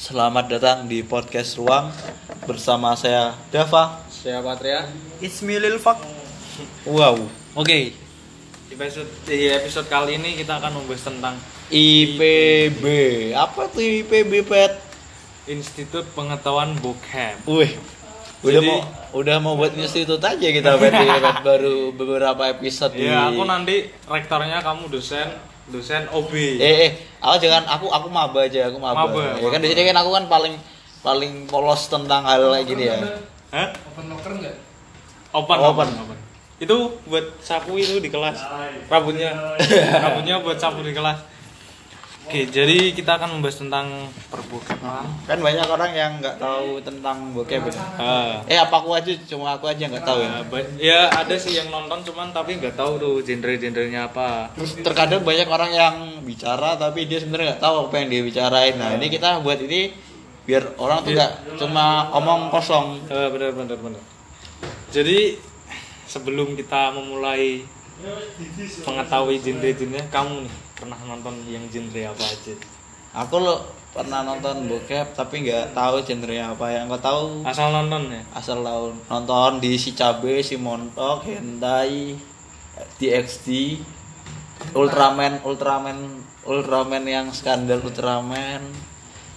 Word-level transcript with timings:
Selamat 0.00 0.48
datang 0.48 0.88
di 0.88 1.04
podcast 1.04 1.60
Ruang 1.60 1.92
bersama 2.48 2.96
saya 2.96 3.36
Dava. 3.52 4.00
Saya 4.08 4.40
Patria. 4.40 4.88
It's 5.20 5.44
me 5.44 5.60
Lil 5.60 5.76
Fuck. 5.76 6.00
Wow. 6.88 7.20
Oke. 7.52 7.92
Di 8.64 8.72
episode 8.72 9.12
di 9.28 9.52
episode 9.52 9.92
kali 9.92 10.16
ini 10.16 10.40
kita 10.40 10.56
akan 10.56 10.80
membahas 10.80 11.04
tentang 11.04 11.36
IPB. 11.68 12.84
Apa 13.36 13.68
tuh 13.68 13.84
IPB 13.84 14.40
pet? 14.48 14.72
Institut 15.44 16.08
Pengetahuan 16.16 16.80
Bokep. 16.80 17.44
Wih. 17.44 17.76
Udah 18.40 18.56
Jadi- 18.56 18.68
mau 18.72 18.80
udah 19.20 19.36
mau 19.36 19.52
buat 19.60 19.76
institut 19.76 20.24
aja 20.24 20.48
kita 20.48 20.80
pet, 20.80 20.96
baru 21.44 21.92
beberapa 21.92 22.48
episode 22.48 22.96
di 22.96 23.04
Ya, 23.04 23.28
aku 23.28 23.44
nanti 23.44 23.92
rektornya 24.08 24.64
kamu 24.64 24.88
dosen 24.88 25.28
dosen 25.70 26.06
OB. 26.10 26.32
Eh, 26.58 26.74
eh, 26.86 26.90
aku 27.22 27.40
jangan 27.40 27.64
aku 27.70 27.86
aku 27.88 28.08
maba 28.10 28.44
aja, 28.44 28.68
aku 28.68 28.78
maba. 28.82 29.06
Maba, 29.06 29.38
ya 29.38 29.48
kan 29.48 29.62
di 29.62 29.68
sini 29.70 29.82
kan 29.86 29.96
aku 30.02 30.10
kan 30.12 30.24
paling 30.26 30.54
paling 31.00 31.48
polos 31.48 31.88
tentang 31.88 32.26
hal 32.26 32.52
kayak 32.52 32.66
gini 32.68 32.84
ya. 32.90 32.96
Hah? 33.50 33.68
Open 33.90 34.04
locker 34.10 34.32
enggak? 34.36 34.56
Open, 35.30 35.56
Open. 35.62 35.88
open. 35.94 36.18
Itu 36.60 37.00
buat 37.08 37.40
sapu 37.40 37.80
itu 37.80 38.02
di 38.02 38.12
kelas. 38.12 38.36
Rambutnya. 38.90 39.56
Rambutnya 40.04 40.44
buat 40.44 40.60
sapu 40.60 40.84
di 40.84 40.92
kelas. 40.92 41.18
Oke, 42.30 42.46
jadi 42.46 42.94
kita 42.94 43.18
akan 43.18 43.34
membahas 43.34 43.58
tentang 43.58 44.06
perbokepan. 44.30 45.02
Kan 45.26 45.42
banyak 45.42 45.66
orang 45.66 45.90
yang 45.90 46.12
nggak 46.22 46.38
tahu 46.38 46.78
tentang 46.78 47.34
bokep. 47.34 47.58
ya. 47.58 47.74
Ah. 47.98 48.38
Eh, 48.46 48.54
apa 48.54 48.70
aku 48.70 48.94
aja 48.94 49.10
cuma 49.26 49.58
aku 49.58 49.66
aja 49.66 49.90
nggak 49.90 50.06
tahu 50.06 50.22
ya. 50.22 50.30
Ya, 50.30 50.42
ba- 50.46 50.70
ya 50.78 51.00
ada 51.10 51.34
sih 51.34 51.58
yang 51.58 51.74
nonton 51.74 52.06
cuman 52.06 52.30
tapi 52.30 52.62
nggak 52.62 52.78
tahu 52.78 53.02
tuh 53.02 53.14
genre-genrenya 53.26 54.14
apa. 54.14 54.46
Terus 54.54 54.78
terkadang 54.78 55.26
banyak 55.26 55.50
orang 55.50 55.74
yang 55.74 55.94
bicara 56.22 56.78
tapi 56.78 57.10
dia 57.10 57.18
sebenarnya 57.18 57.58
nggak 57.58 57.62
tahu 57.66 57.90
apa 57.90 57.94
yang 57.98 58.08
dia 58.14 58.22
bicarain. 58.22 58.74
Nah, 58.78 58.94
ini 58.94 59.10
kita 59.10 59.42
buat 59.42 59.58
ini 59.58 59.90
biar 60.46 60.78
orang 60.78 61.02
tuh 61.02 61.18
nggak 61.18 61.58
cuma 61.58 62.14
omong 62.14 62.46
kosong. 62.54 63.10
Eh, 63.10 63.26
benar 63.34 63.58
benar 63.58 63.74
benar. 63.74 64.02
Jadi 64.94 65.34
sebelum 66.06 66.54
kita 66.54 66.94
memulai 66.94 67.66
mengetahui 68.86 69.36
genre-genrenya, 69.40 70.04
kamu 70.08 70.46
nih 70.48 70.54
pernah 70.76 70.98
nonton 71.04 71.34
yang 71.44 71.64
genre 71.68 72.02
apa 72.12 72.24
aja? 72.24 72.54
Aku 73.26 73.36
lo 73.42 73.80
pernah 73.90 74.22
nonton 74.22 74.70
bokep 74.70 75.18
tapi 75.18 75.42
nggak 75.42 75.74
tahu 75.74 75.98
genre 76.06 76.36
apa 76.38 76.66
yang 76.70 76.86
nggak 76.86 77.02
tahu 77.02 77.42
Asal 77.42 77.74
nonton 77.74 78.06
ya. 78.06 78.22
asal 78.38 78.62
tahu 78.62 78.94
nonton 79.10 79.58
di 79.58 79.74
si 79.74 79.98
cabe 79.98 80.38
si 80.46 80.54
montok 80.54 81.26
hentai 81.26 82.14
DXD 83.02 83.82
Ultraman 84.78 85.42
Ultraman 85.42 86.22
Ultraman 86.46 87.02
yang 87.02 87.34
skandal 87.34 87.82
Ultraman 87.82 88.62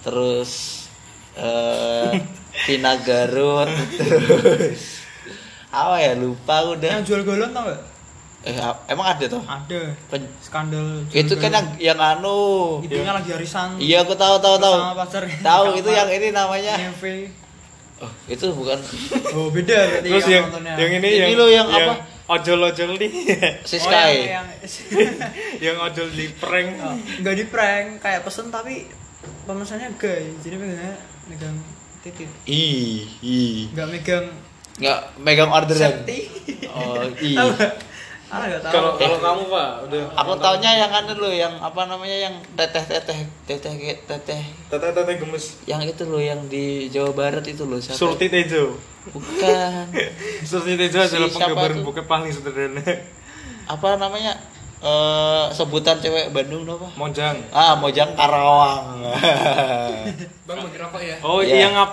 terus 0.06 0.86
eh 1.34 2.14
Vina 2.70 2.94
Garut 3.02 3.66
terus 3.98 5.02
apa 5.74 5.98
ya 5.98 6.14
lupa 6.14 6.62
udah 6.70 7.02
Yang 7.02 7.10
jual 7.10 7.26
golon 7.26 7.50
tau 7.50 7.66
gak? 7.66 7.93
Eh 8.44 8.52
emang 8.86 9.06
ada 9.08 9.24
tuh 9.24 9.40
Ada. 9.40 9.80
Pen- 10.06 10.28
Skandal. 10.38 11.08
itu 11.10 11.32
kan 11.34 11.48
yang 11.50 11.66
yang 11.78 11.98
anu 11.98 12.76
Ibunya 12.78 13.10
lagi 13.10 13.30
harisan. 13.30 13.76
iya 13.78 14.00
aku 14.00 14.12
tahu 14.12 14.36
tahu 14.36 14.56
tahu 14.56 14.76
Sama 14.78 14.94
pacarnya. 14.98 15.36
tahu 15.40 15.64
itu 15.80 15.90
yang 15.90 16.08
ini 16.08 16.28
namanya 16.28 16.76
Neve. 16.76 17.32
oh, 17.98 18.12
itu 18.26 18.44
bukan 18.50 18.76
Oh 19.34 19.48
beda 19.48 19.72
berarti 19.90 20.08
Terus 20.10 20.26
yang 20.28 20.44
nontonnya. 20.46 20.74
yang 20.76 20.92
ini, 20.94 21.08
Ini 21.10 21.24
yang 21.24 21.32
loh 21.34 21.48
yang 21.50 21.68
apa? 21.68 21.94
Ojol-ojol 22.26 22.96
nih. 22.96 23.10
si 23.68 23.76
Oh, 23.76 23.80
Sky 23.82 24.12
yang, 24.26 24.48
yang 24.90 25.14
yang 25.62 25.76
ojol 25.78 26.08
di 26.08 26.28
prank. 26.34 26.68
oh, 26.78 26.96
nggak 27.20 27.34
di 27.34 27.44
prank 27.46 27.86
kayak 27.98 28.20
pesen 28.22 28.48
tapi 28.48 28.88
pemesannya 29.44 29.92
gay 29.96 30.32
jadi 30.40 30.56
megangnya 30.56 30.94
megang 31.26 31.56
titik 32.00 32.28
ih 32.44 33.08
ih 33.20 33.68
nggak 33.70 33.88
megang 33.90 34.26
nggak 34.76 35.00
megang 35.18 35.48
orderan 35.48 35.80
safety 36.00 36.28
oh 36.66 37.04
ih 37.18 37.36
ah 38.26 38.40
Kalau 38.64 38.96
kalau 38.96 39.18
kamu 39.18 39.42
Pak, 39.46 39.68
udah 39.84 40.00
aku 40.16 40.32
taunya 40.36 40.70
yang 40.76 40.90
anu 40.90 41.12
loh 41.14 41.30
yang 41.30 41.54
apa 41.56 41.84
namanya 41.84 42.16
yang 42.22 42.34
teteh 42.52 42.82
teteh 42.82 43.20
teteh 43.44 43.72
teteh 44.00 44.42
tete-tete 44.66 45.12
gemes. 45.16 45.60
yang 45.64 45.78
itu 45.80 46.02
loh 46.04 46.18
yang 46.18 46.40
di 46.46 46.88
Jawa 46.88 47.12
Barat 47.12 47.44
itu 47.44 47.62
loh 47.62 47.76
siapa? 47.76 47.94
Surti 47.94 48.26
Tejo. 48.26 48.74
bukan 49.06 49.86
Surti 50.48 50.74
Tejo 50.74 50.98
Si 50.98 51.06
adalah 51.06 51.28
siapa 51.28 51.52
penggambaran 51.52 51.84
bokep 51.84 52.06
paling 52.06 52.28
sederhana. 52.28 52.80
apa 53.66 53.86
namanya 53.94 54.32
eh 54.80 55.44
sebutan 55.50 55.96
cewek 55.96 56.28
Bandung 56.30 56.64
apa 56.66 56.88
Mojang. 56.94 57.36
ah 57.50 57.72
Mojang 57.74 58.12
Karawang 58.12 59.04
Bang 60.46 60.58
bagi 60.60 60.78
rokok 60.78 61.00
ya. 61.00 61.16
Oh 61.20 61.40
Iya. 61.40 61.54
iya 61.54 61.68
ngap. 61.70 61.90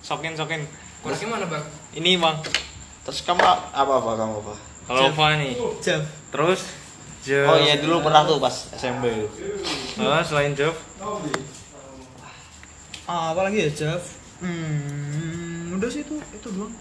Sokin 0.00 0.34
sokin. 0.34 0.62
Kursi 0.98 1.22
mana 1.24 1.46
bang? 1.46 1.62
Ini 1.92 2.14
bang. 2.16 2.38
terus 3.02 3.22
kamu 3.22 3.38
apa 3.38 3.70
apa 3.70 4.10
kamu 4.14 4.34
apa 4.40 4.54
Kalau 4.86 5.10
nih? 5.36 5.52
jam 5.78 6.00
Terus 6.30 6.60
Job. 7.20 7.42
oh 7.44 7.58
iya 7.58 7.74
dulu 7.76 8.00
pernah 8.00 8.22
tuh 8.22 8.38
pas 8.38 8.54
SMP 8.72 9.26
Ah, 9.98 10.22
selain 10.22 10.54
Job. 10.54 10.74
ah 13.04 13.30
apa 13.30 13.46
lagi 13.46 13.62
ya 13.62 13.70
Jeff 13.72 14.02
hmm 14.38 15.74
udah 15.74 15.86
sih 15.86 16.02
itu 16.02 16.14
itu 16.18 16.48
doang 16.50 16.74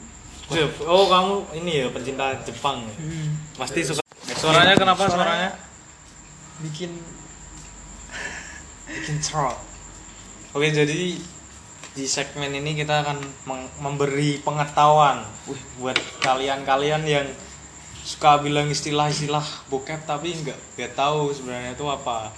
Job. 0.45 0.69
Oh 0.85 1.05
kamu 1.05 1.33
ini 1.57 1.81
ya 1.81 1.87
pencinta 1.89 2.37
Jepang. 2.41 2.81
ya? 2.83 2.93
hmm. 2.95 3.57
Pasti 3.57 3.81
suka. 3.81 4.01
Suaranya 4.31 4.77
kenapa 4.77 5.09
suaranya? 5.09 5.57
bikin 6.61 6.93
Bikin 8.87 9.17
cerot. 9.19 9.57
Oke 10.53 10.69
jadi 10.69 11.17
di 11.95 12.05
segmen 12.05 12.51
ini 12.51 12.75
kita 12.75 13.01
akan 13.01 13.17
memberi 13.79 14.37
pengetahuan 14.39 15.23
Wih, 15.47 15.57
buat 15.79 15.95
kalian-kalian 16.19 17.01
yang 17.03 17.25
suka 18.05 18.37
bilang 18.39 18.69
istilah-istilah 18.69 19.41
bokep 19.67 20.05
tapi 20.05 20.29
nggak 20.35 20.77
nggak 20.77 20.91
tahu 20.93 21.33
sebenarnya 21.33 21.73
itu 21.73 21.85
apa. 21.85 22.29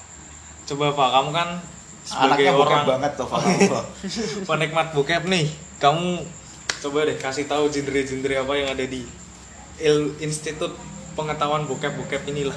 Coba 0.65 0.91
Pak, 0.91 1.09
kamu 1.13 1.29
kan 1.31 1.49
sebagai 2.01 2.27
anaknya 2.39 2.51
bokep 2.53 2.65
orang 2.65 2.83
banget 2.87 3.11
tuh 3.13 3.27
Pak 3.27 3.41
penikmat 4.49 4.87
bokep 4.91 5.23
nih 5.27 5.45
kamu 5.77 6.23
coba 6.79 7.03
deh 7.03 7.17
kasih 7.17 7.45
tahu 7.45 7.67
genre-genre 7.67 8.35
apa 8.37 8.53
yang 8.53 8.69
ada 8.71 8.85
di 8.85 9.03
Il 9.77 10.15
Institut 10.17 10.71
Pengetahuan 11.13 11.65
Bokep-Bokep 11.65 12.23
inilah 12.27 12.55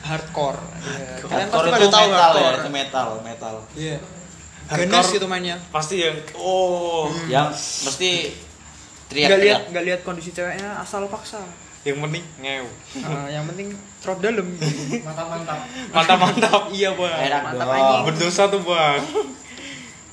hardcore, 0.00 0.58
Iya. 0.80 1.16
kalian 1.22 1.46
Hardcore 1.46 1.66
pasti 1.66 1.70
itu 1.70 1.70
pada 1.70 1.86
tahu 1.86 2.06
metal 2.08 2.10
ya, 2.10 2.20
hardcore 2.42 2.56
itu 2.58 2.70
metal, 2.70 3.08
metal. 3.22 3.54
iya 3.74 3.96
Hardcore. 4.66 4.90
ganas 4.90 5.08
itu 5.10 5.26
mainnya 5.26 5.56
pasti 5.70 5.94
yang 5.98 6.16
oh 6.34 7.06
Yang 7.26 7.48
mesti 7.86 8.10
nggak 8.10 8.36
lihat 9.08 9.30
teriak-teriak. 9.30 9.60
nggak 9.70 9.84
lihat 9.86 10.00
kondisi 10.02 10.30
ceweknya 10.30 10.76
asal 10.76 11.06
paksa 11.06 11.40
yang 11.80 11.96
penting 11.98 12.24
ngew 12.38 12.64
Ah, 13.00 13.24
yang 13.26 13.44
penting 13.46 13.72
trot 13.98 14.20
dalam. 14.20 14.44
Mantap 15.00 15.26
mantap. 15.26 15.58
mantap 15.90 16.18
mantap 16.18 16.62
iya 16.70 16.92
bang 16.92 17.16
Enak 17.26 17.40
Mantap 17.42 17.68
anjing. 17.70 18.00
berdosa 18.04 18.42
tuh 18.46 18.60
bang 18.60 19.00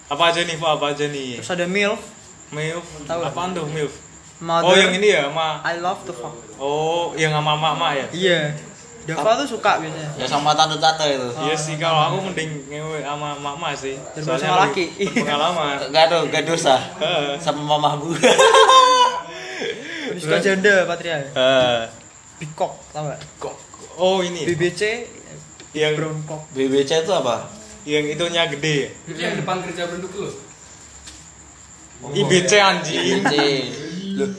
apa 0.07 0.23
aja 0.25 0.39
nih 0.41 0.55
pak? 0.55 0.69
Apa 0.73 0.85
aja 0.95 1.05
nih? 1.05 1.35
Terus 1.35 1.51
ada 1.51 1.67
milf. 1.67 1.99
Milf? 2.47 2.87
Tahu. 3.03 3.19
Apaan 3.21 3.51
tuh 3.51 3.67
milf? 3.67 3.91
Mother 4.39 4.63
oh 4.63 4.75
yang 4.77 4.95
ini 4.95 5.11
ya 5.11 5.27
ma? 5.27 5.59
I 5.61 5.83
love 5.83 5.99
to 6.03 6.15
fuck. 6.15 6.31
Oh 6.55 7.11
yang 7.13 7.35
sama 7.35 7.59
mama 7.59 7.91
ya? 7.91 8.07
Iya. 8.09 8.55
Dava 9.03 9.35
tuh 9.35 9.47
suka 9.49 9.79
biasanya. 9.79 10.07
Ya 10.15 10.23
sama 10.23 10.55
tante-tante 10.55 11.03
itu. 11.09 11.27
Iya 11.41 11.55
sih 11.55 11.75
kalau 11.75 11.99
aku 12.07 12.17
mending 12.23 12.71
ngewe 12.71 13.03
sama 13.03 13.35
mama 13.35 13.75
sih. 13.75 13.99
Soalnya 14.15 14.47
sama 14.47 14.63
laki. 14.67 14.95
berpengalaman. 14.95 15.75
Gak 15.91 16.03
ada, 16.07 16.17
gak 16.27 16.43
dosa. 16.45 16.75
Sama 17.39 17.67
mama 17.67 17.99
bu. 17.99 18.15
Suka 20.27 20.43
janda 20.43 20.83
Patria 20.83 21.15
Eh, 21.23 21.81
Peacock 22.37 22.75
tau 22.91 23.07
gak? 23.07 23.19
kok 23.39 23.55
oh 23.95 24.19
ini? 24.19 24.43
BBC 24.43 25.07
yang 25.71 25.95
brown 25.95 26.19
cock 26.23 26.43
BBC 26.51 27.01
itu 27.01 27.13
apa? 27.13 27.47
yang 27.87 28.03
itunya 28.03 28.43
gede? 28.45 28.91
Itu 29.07 29.15
yang 29.15 29.39
depan 29.39 29.63
kerja 29.63 29.87
benduk 29.87 30.11
lu. 30.11 30.27
IBC 32.11 32.51
anjing 32.59 33.23
BBC. 33.23 33.33
Loh. 34.19 34.29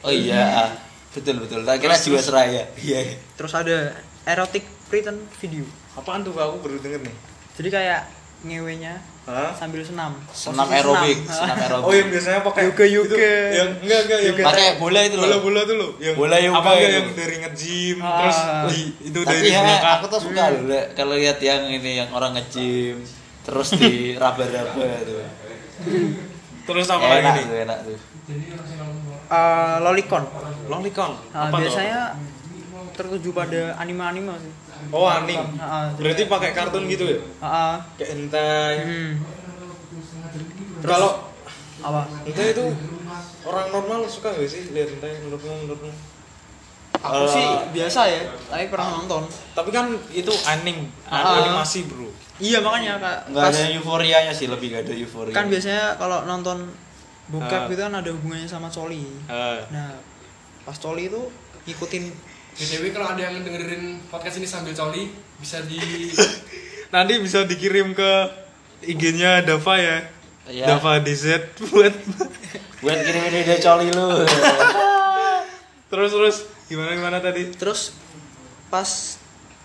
Oh 0.00 0.10
iya. 0.10 0.64
ah. 0.64 0.70
Betul 1.12 1.44
betul. 1.44 1.60
Tak 1.62 1.78
kira 1.78 1.94
Jiwasraya. 1.94 2.64
Iya. 2.74 3.20
terus 3.34 3.52
ada 3.52 3.92
erotic 4.24 4.64
written 4.88 5.20
video 5.36 5.68
apaan 5.92 6.22
tuh 6.22 6.32
aku 6.32 6.58
baru 6.60 6.76
denger 6.78 7.00
nih 7.02 7.16
jadi 7.54 7.68
kayak 7.68 8.00
ngewenya 8.40 8.94
Hah? 9.24 9.50
sambil 9.52 9.82
senam 9.82 10.14
Senam 10.28 10.62
Posisi 10.62 10.74
aerobik, 10.74 11.18
senam. 11.20 11.36
senam 11.36 11.56
aerobik. 11.58 11.84
oh 11.84 11.92
yang 11.92 12.08
biasanya 12.08 12.40
pakai 12.40 12.62
Yoga, 12.64 12.84
yoga. 12.86 13.08
itu, 13.08 13.16
yang 13.52 13.70
enggak 13.78 14.00
enggak 14.00 14.18
yang 14.22 14.34
Pakai 14.40 14.66
bola 14.76 15.00
itu 15.02 15.14
loh. 15.14 15.22
bola 15.22 15.36
bola 15.38 15.60
tuh 15.62 15.76
loh 15.76 15.90
yang 15.98 16.14
Bola 16.14 16.36
yoga 16.38 16.56
apa 16.56 16.68
enggak 16.70 16.80
itu. 16.80 16.94
yang 16.94 17.08
dari 17.14 17.36
nge-gym 17.38 17.96
Ah. 17.98 18.14
terus 18.16 18.38
di 18.64 18.80
itu 19.04 19.18
Tapi 19.20 19.32
dari 19.34 19.48
ya, 19.48 19.60
belakang 19.60 19.94
aku 19.94 20.06
tuh 20.08 20.20
suka 20.22 20.44
loh 20.48 20.62
Le. 20.64 20.80
kalau 20.92 21.14
lihat 21.14 21.38
yang 21.40 21.62
ini 21.66 21.90
yang 21.96 22.08
orang 22.10 22.32
nge-gym 22.34 22.96
terus 23.42 23.68
di 23.72 23.92
raba-raba 24.22 24.86
tuh. 25.02 25.24
terus 26.64 26.86
apa 26.86 27.04
lagi 27.04 27.20
enak 27.20 27.34
nih 27.34 27.44
tuh, 27.44 27.58
enak 27.60 27.78
tuh. 27.82 27.96
Eh, 29.28 29.76
lolicon 29.82 30.24
lolicon 30.66 31.12
Nah, 31.28 31.40
apa 31.42 31.50
tuh 31.50 31.60
biasanya 31.60 32.00
tertuju 32.94 33.28
pada 33.30 33.60
anime-anime 33.76 34.32
sih 34.38 34.52
oh 34.88 35.06
anim 35.06 35.40
Ah, 35.56 35.64
ah, 35.64 35.86
berarti 35.94 36.24
pakai 36.24 36.50
kartun 36.52 36.84
gitu 36.86 37.04
ya? 37.06 37.18
Ah, 37.38 37.46
ah. 37.46 37.74
kayak 37.94 38.10
hentai. 38.14 38.74
Hmm. 38.82 39.12
kalau 40.80 41.10
apa? 41.78 42.02
Hentai 42.24 42.52
itu 42.52 42.64
orang 43.42 43.66
normal 43.70 44.06
suka 44.06 44.30
gak 44.30 44.46
sih 44.46 44.70
lihat 44.70 44.90
hentai 44.90 45.18
menurutmu 45.20 45.52
menurutmu? 45.64 45.90
Aku 46.98 47.14
Eh, 47.14 47.30
sih 47.30 47.46
biasa 47.72 48.00
ya 48.06 48.22
tapi 48.50 48.66
pernah 48.66 48.90
nonton. 48.92 49.22
Tapi 49.54 49.70
kan 49.70 49.86
itu 50.10 50.32
Ah. 51.06 51.38
animasi 51.38 51.86
bro. 51.86 52.10
Iya 52.38 52.58
makanya 52.58 52.98
kak. 52.98 53.18
Pas 53.30 53.50
ada 53.50 53.70
euforianya 53.70 54.30
sih 54.30 54.46
lebih 54.46 54.70
gak 54.72 54.86
ada 54.86 54.94
euforia. 54.96 55.34
Kan 55.34 55.46
biasanya 55.46 55.94
kalau 55.94 56.26
nonton 56.26 56.66
bokep 57.28 57.62
Ah. 57.64 57.70
itu 57.70 57.78
kan 57.78 57.94
ada 57.94 58.10
hubungannya 58.10 58.46
sama 58.46 58.66
coli. 58.66 59.06
Eh, 59.26 59.58
nah 59.70 59.94
pas 60.64 60.74
coli 60.74 61.06
itu 61.06 61.22
ngikutin 61.64 62.04
BTW 62.58 62.90
kalau 62.90 63.14
ada 63.14 63.22
yang 63.22 63.38
dengerin 63.46 64.02
podcast 64.10 64.42
ini 64.42 64.48
sambil 64.50 64.74
coli 64.74 65.14
bisa 65.38 65.62
di 65.62 65.78
nanti 66.94 67.14
bisa 67.22 67.46
dikirim 67.46 67.94
ke 67.94 68.10
IG-nya 68.82 69.46
Dava 69.46 69.74
ya. 69.78 69.98
Iya. 70.50 70.66
Dava 70.66 70.98
DZ 70.98 71.54
buat 71.70 71.94
buat 72.82 72.98
kirimin 72.98 73.30
video 73.30 73.56
coli 73.62 73.88
lu. 73.94 74.26
Terus 75.90 76.10
terus. 76.12 76.36
Gimana 76.68 76.92
gimana 76.98 77.16
tadi? 77.22 77.48
Terus 77.56 77.96
pas 78.68 79.16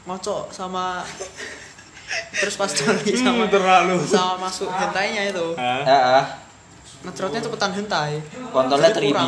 moco 0.08 0.48
sama 0.56 1.04
terus 2.40 2.56
pas 2.56 2.72
coli 2.72 3.12
sama 3.20 3.50
terlalu. 3.52 4.00
sama 4.08 4.48
masuk 4.48 4.72
hentainya 4.72 5.34
itu. 5.34 5.58
Hah? 5.60 5.82
ya 5.84 6.00
ah. 6.22 6.26
ngecrotnya 7.04 7.42
cepetan 7.44 7.74
hentai. 7.76 8.22
Kontolnya 8.54 8.96
Jadi 8.96 9.12
3D. 9.12 9.20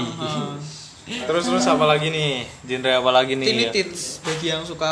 Ah. 1.05 1.25
terus 1.29 1.43
terus 1.45 1.65
apa 1.65 1.85
lagi 1.85 2.07
nih? 2.09 2.45
Genre 2.65 2.91
apa 2.97 3.11
lagi 3.13 3.33
nih? 3.37 3.47
Ya? 3.47 3.71
tits 3.71 4.19
bagi 4.25 4.49
yang 4.49 4.65
suka 4.65 4.91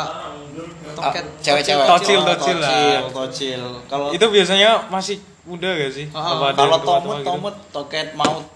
Ah, 0.94 1.10
toket 1.10 1.24
cewek-cewek 1.42 1.84
Tocil, 1.90 2.20
tocil 2.22 2.56
lah. 2.62 2.70
tocil 2.70 3.02
tocil. 3.10 3.62
Kalau 3.90 4.06
itu 4.14 4.26
biasanya 4.30 4.86
masih 4.88 5.18
muda 5.42 5.74
gak 5.74 5.92
sih? 5.92 6.06
Ah, 6.14 6.54
kalau 6.54 6.78
tua-tua 6.78 6.78
tomut 6.80 7.16
gitu? 7.18 7.26
tomut 7.26 7.54
toket 7.74 8.08
maut. 8.14 8.46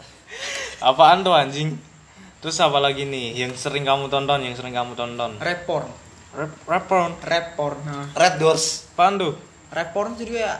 Apaan 0.94 1.26
tuh 1.26 1.34
anjing? 1.34 1.74
Terus 2.38 2.60
apa 2.60 2.78
lagi 2.78 3.08
nih 3.08 3.40
yang 3.40 3.52
sering 3.56 3.82
kamu 3.82 4.06
tonton 4.06 4.44
yang 4.44 4.54
sering 4.54 4.76
kamu 4.76 4.92
tonton? 4.94 5.40
Rap 5.40 5.64
porn. 5.64 5.88
Rap 6.34 6.52
rap 6.68 6.84
porn? 6.86 7.12
Rap 7.24 7.46
porn. 7.56 7.78
Nah, 7.82 8.06
red 8.12 8.36
doors. 8.36 8.86
Apaan 8.92 9.16
tuh? 9.16 9.32
Rap 9.72 9.90
porn 9.90 10.14
jadi 10.14 10.30
kayak 10.30 10.58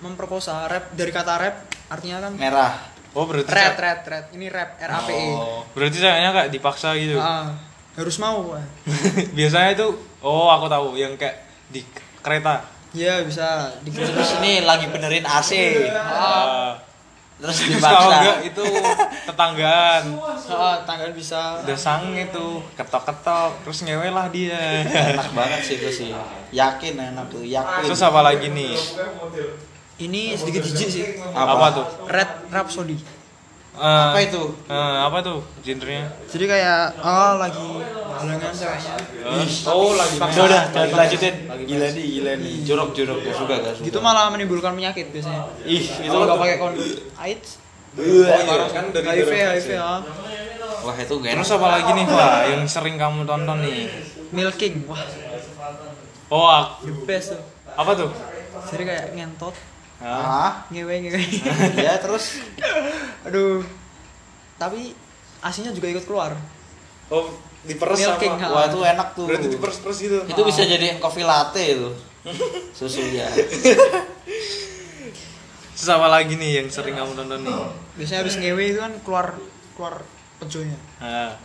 memperkosa. 0.00 0.70
Rap 0.70 0.94
dari 0.94 1.10
kata 1.12 1.34
rap 1.36 1.56
artinya 1.90 2.24
kan 2.24 2.32
merah 2.38 2.93
oh 3.14 3.24
berarti 3.24 3.48
red 3.48 3.74
red 3.78 4.00
red. 4.04 4.24
Ini 4.34 4.46
rap 4.50 4.70
R 4.76 4.90
A 4.90 5.00
P 5.02 5.10
E. 5.10 5.26
Oh. 5.32 5.62
berarti 5.72 5.98
sayangnya 5.98 6.30
kayak 6.34 6.50
dipaksa 6.50 6.92
gitu? 6.98 7.16
Ah, 7.16 7.54
harus 7.94 8.16
mau 8.18 8.58
biasanya 9.38 9.70
itu 9.72 9.86
oh 10.20 10.50
aku 10.50 10.66
tahu 10.66 10.98
yang 10.98 11.14
kayak 11.14 11.46
di 11.70 11.80
kereta. 12.20 12.66
Ya 12.94 13.22
bisa 13.26 13.74
dikira 13.82 14.06
terus 14.06 14.38
ini 14.38 14.62
lagi 14.62 14.86
benerin 14.86 15.26
AC 15.26 15.50
Ah. 15.94 16.78
terus 17.34 17.66
dipaksa. 17.66 18.22
enggak 18.22 18.38
itu 18.46 18.64
tetanggaan. 19.26 20.02
Ah, 20.54 20.78
tanggal 20.86 21.10
bisa. 21.10 21.58
Udah 21.66 21.74
sang 21.74 22.14
itu 22.14 22.62
ketok-ketok 22.78 23.66
terus 23.66 23.82
ngewe 23.82 24.14
lah 24.14 24.30
dia. 24.30 24.86
Enak 24.86 25.34
banget 25.34 25.60
sih 25.66 25.74
itu 25.82 25.90
sih. 25.90 26.10
Yakin 26.54 26.94
enak 26.94 27.26
tuh 27.26 27.42
yakin. 27.42 27.90
Terus 27.90 28.02
apa 28.06 28.22
lagi 28.22 28.46
nih 28.54 28.78
ini 30.02 30.34
sedikit 30.34 30.62
jijik 30.66 30.88
sih. 30.90 31.04
Apa, 31.34 31.66
tuh? 31.70 31.86
red 32.10 32.30
rhapsody. 32.50 32.98
Eh, 33.74 33.82
apa 33.82 34.22
itu? 34.22 34.54
eh, 34.70 34.96
apa 35.02 35.18
tuh 35.18 35.42
genrenya? 35.66 36.06
Jadi 36.30 36.46
kayak 36.46 36.94
oh 37.02 37.42
lagi 37.42 37.82
halangan 38.14 38.54
ceweknya 38.54 38.94
oh 39.66 39.98
lagi 39.98 40.14
udah 40.14 40.30
udah 40.30 40.62
jangan 40.70 40.88
dilanjutin 40.94 41.34
gila 41.66 41.86
nih 41.90 42.04
gila 42.06 42.32
nih. 42.38 42.54
Jorok 42.62 42.94
jorok 42.94 43.18
gak 43.26 43.34
suka 43.34 43.54
gak 43.58 43.74
suka. 43.74 43.86
Gitu 43.90 43.98
malah 43.98 44.30
menimbulkan 44.30 44.78
penyakit 44.78 45.10
biasanya. 45.10 45.50
Ih 45.66 45.82
itu 45.90 46.06
kalau 46.06 46.22
nggak 46.22 46.38
pakai 46.38 46.56
kondom. 46.62 46.86
AIDS? 47.18 47.50
Parah 47.98 48.70
kan 48.70 48.84
dari 48.94 49.06
HIV 49.10 49.32
HIV 49.34 49.68
ah. 49.78 50.02
wah 50.86 50.94
itu 50.94 51.14
gak 51.18 51.30
enak 51.34 51.42
terus 51.42 51.54
apa 51.58 51.66
lagi 51.74 51.90
nih 51.98 52.04
pak 52.06 52.34
yang 52.54 52.62
sering 52.70 52.94
kamu 52.94 53.26
tonton 53.26 53.58
nih? 53.58 53.90
Milking 54.30 54.86
wah. 54.86 55.02
Oh 56.30 56.78
the 56.86 56.94
best 57.02 57.34
tuh. 57.34 57.42
Apa 57.74 57.90
tuh? 57.98 58.10
Jadi 58.70 58.86
kayak 58.86 59.18
ngentot? 59.18 59.73
Ah 60.04 60.68
ngewe 60.68 60.94
ngewe. 61.08 61.22
Ya 61.80 61.96
terus? 61.96 62.44
Aduh. 63.26 63.64
Tapi 64.60 64.92
asinya 65.40 65.72
juga 65.72 65.88
ikut 65.88 66.04
keluar. 66.04 66.36
Oh 67.08 67.32
diperes 67.64 67.96
Milking, 67.96 68.36
sama 68.36 68.52
wah 68.52 68.64
itu 68.68 68.80
enak 68.84 69.08
tuh. 69.16 69.24
Berarti 69.24 69.48
diperes-peres 69.48 69.98
gitu. 70.04 70.18
Itu 70.28 70.42
bisa 70.44 70.62
jadi 70.68 71.00
coffee 71.00 71.24
latte 71.24 71.64
itu. 71.64 71.88
Susunya 72.76 73.28
apa 75.84 76.08
lagi 76.16 76.40
nih 76.40 76.64
yang 76.64 76.68
sering 76.72 76.96
kamu 76.96 77.12
tonton 77.12 77.44
nih. 77.44 77.56
Biasanya 78.00 78.20
habis 78.24 78.36
ngewe 78.40 78.64
itu 78.72 78.80
kan 78.80 78.92
keluar 79.04 79.36
keluar 79.76 79.94
pejonya. 80.40 80.78
Ah. 80.96 81.36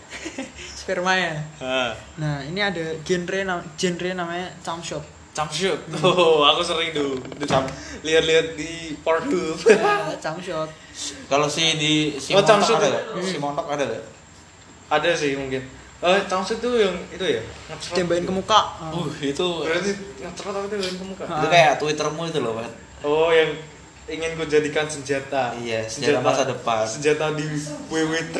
Spermanya 0.79 1.43
ah. 1.59 1.91
Nah 2.15 2.39
ini 2.47 2.63
ada 2.63 2.95
genre 3.03 3.39
nam- 3.43 3.67
genre 3.75 4.09
namanya 4.15 4.47
cum 4.63 4.79
shot 4.79 5.18
Camshoot. 5.39 5.79
Oh, 6.03 6.43
aku 6.43 6.59
sering 6.59 6.91
tuh. 6.91 7.15
Cam- 7.43 7.71
Lihat-lihat 8.01 8.53
di 8.53 8.93
Pornhub. 8.97 9.55
Nah, 9.79 10.11
cum 10.13 10.35
shot 10.37 10.67
kalau 11.25 11.47
si 11.47 11.79
di 11.79 11.93
si 12.13 12.35
Oh, 12.35 12.43
montok 12.43 12.59
ada 12.75 12.83
ya? 12.83 12.91
gak? 12.91 13.23
si 13.23 13.37
montok 13.37 13.67
ada 13.67 13.83
gak? 13.87 14.03
Ada 14.89 15.09
sih 15.15 15.31
mungkin. 15.33 15.63
Eh, 15.97 16.19
Camshoot 16.25 16.59
tuh 16.59 16.75
yang 16.75 16.95
itu 17.09 17.23
ya? 17.23 17.39
Tembakin 17.89 18.23
ke 18.23 18.33
muka 18.33 18.59
Ah. 18.77 18.91
uh 18.91 19.07
itu 19.17 19.47
Berarti 19.61 19.91
ngecerot 20.17 20.51
tapi 20.53 20.67
tembakin 20.69 20.95
ke 20.97 21.05
muka. 21.07 21.23
itu 21.23 21.47
kayak 21.47 21.73
twittermu 21.75 22.23
itu 22.25 22.39
loh 22.39 22.53
kan 22.53 22.67
Oh, 22.99 23.31
yang 23.31 23.55
ingin 24.05 24.35
ku 24.35 24.43
jadikan 24.43 24.83
senjata. 24.85 25.55
Iya, 25.55 25.83
senjata 25.85 26.19
masa 26.19 26.43
depan. 26.43 26.83
Senjata 26.83 27.31
di 27.31 27.47
WW3 27.87 28.37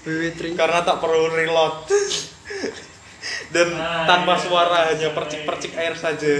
WW3 0.00 0.40
karena 0.60 0.80
tak 0.80 0.96
perlu 0.98 1.28
reload. 1.28 1.84
Dan 3.50 3.68
tanpa 4.06 4.34
suara 4.36 4.86
hanya 4.86 5.10
percik-percik 5.10 5.74
air 5.74 5.92
saja. 5.92 6.30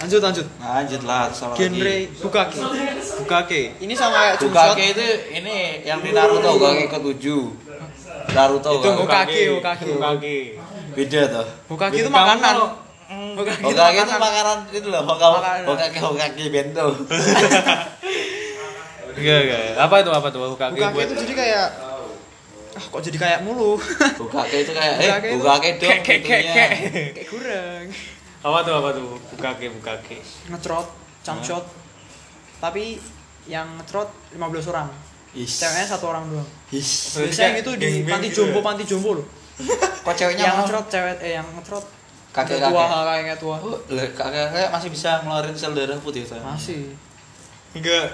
lanjut 0.00 0.16
lanjut 0.18 0.46
nah, 0.56 0.80
lanjut 0.80 1.02
lah 1.04 1.28
sama 1.28 1.52
genre 1.52 1.76
lagi 1.76 2.08
bukake 2.16 2.56
Bukake. 3.20 3.62
ini 3.78 3.92
sama 3.92 4.32
kayak 4.32 4.40
Bukake 4.40 4.84
itu 4.90 5.04
ini 5.30 5.56
yang 5.84 6.00
di 6.00 6.08
Naruto 6.10 6.56
Bukake 6.56 6.88
ke 6.88 6.98
tujuh 6.98 7.52
Naruto 8.32 8.70
Itu? 8.72 8.90
Bukake, 8.96 9.40
Bukake. 9.52 9.92
Bukake. 9.92 10.38
beda 10.90 11.20
tuh 11.30 11.46
bukake 11.68 11.96
itu 11.98 12.08
Kamu 12.08 12.16
makanan 12.16 12.40
kalau- 12.56 12.72
bukake 13.36 13.60
itu 13.60 13.66
Bukake 13.68 13.92
itu 13.92 14.08
makanan 14.08 14.24
makanan 14.24 14.58
itu 14.72 14.86
loh 14.88 15.02
Bukake 15.04 15.36
Makanan. 15.36 15.64
Bukake 15.68 15.98
Bukake 16.00 16.44
bento 16.48 16.84
Enggak, 19.10 19.38
enggak. 19.42 19.62
Apa 19.76 19.94
itu 20.00 20.10
apa 20.10 20.26
tuh 20.30 20.40
Bukake? 20.48 20.72
bukake 20.72 20.94
buat- 20.96 21.04
itu 21.04 21.14
jadi 21.20 21.34
kayak 21.36 21.66
ah 22.70 22.84
kok 22.84 23.00
jadi 23.00 23.16
kayak 23.16 23.40
mulu 23.40 23.74
Bukake 24.20 24.62
itu 24.62 24.70
kayak 24.70 24.94
eh 24.96 25.08
Bukake 25.08 25.28
itu- 25.28 25.38
Bukake 25.38 25.70
dong 25.76 25.90
kek, 26.00 26.18
itunya. 26.20 26.52
kek. 26.52 26.70
kayak 27.12 27.26
kurang 27.26 27.84
Apa 28.40 28.58
tuh 28.62 28.74
apa 28.74 28.88
tuh? 28.90 29.06
Bukake, 29.30 29.66
bukake. 29.70 30.16
ngecrot 30.46 30.86
cum 31.20 31.38
shot 31.40 31.64
tapi 32.56 32.96
yang 33.44 33.66
ngecrot 33.76 34.08
15 34.32 34.40
orang 34.68 34.88
Is. 35.32 35.50
ceweknya 35.56 35.86
satu 35.86 36.08
orang 36.08 36.24
doang 36.26 36.48
biasanya 36.66 37.30
kayak 37.30 37.52
gitu 37.58 37.70
di 37.76 37.88
panti 38.02 38.28
gitu 38.28 38.36
jombo 38.42 38.58
ya? 38.58 38.64
panti 38.64 38.84
jombo 38.84 39.10
loh 39.14 39.26
Kok 40.00 40.14
ceweknya 40.14 40.44
yang 40.44 40.56
ngecrot 40.58 40.86
cewek 40.88 41.16
eh 41.20 41.32
yang 41.36 41.46
ngecrot 41.52 41.84
Kakek 42.30 42.58
tua 42.58 42.70
kakek. 42.80 43.04
kakek 43.04 43.36
tua 43.36 43.56
Oh, 43.58 43.78
kakek 43.84 44.14
kakek 44.14 44.68
masih 44.70 44.88
bisa 44.88 45.18
ngeluarin 45.20 45.50
sel 45.52 45.74
darah 45.74 45.98
putih 45.98 46.22
tuh. 46.22 46.38
masih 46.38 46.94
Enggak. 47.70 48.06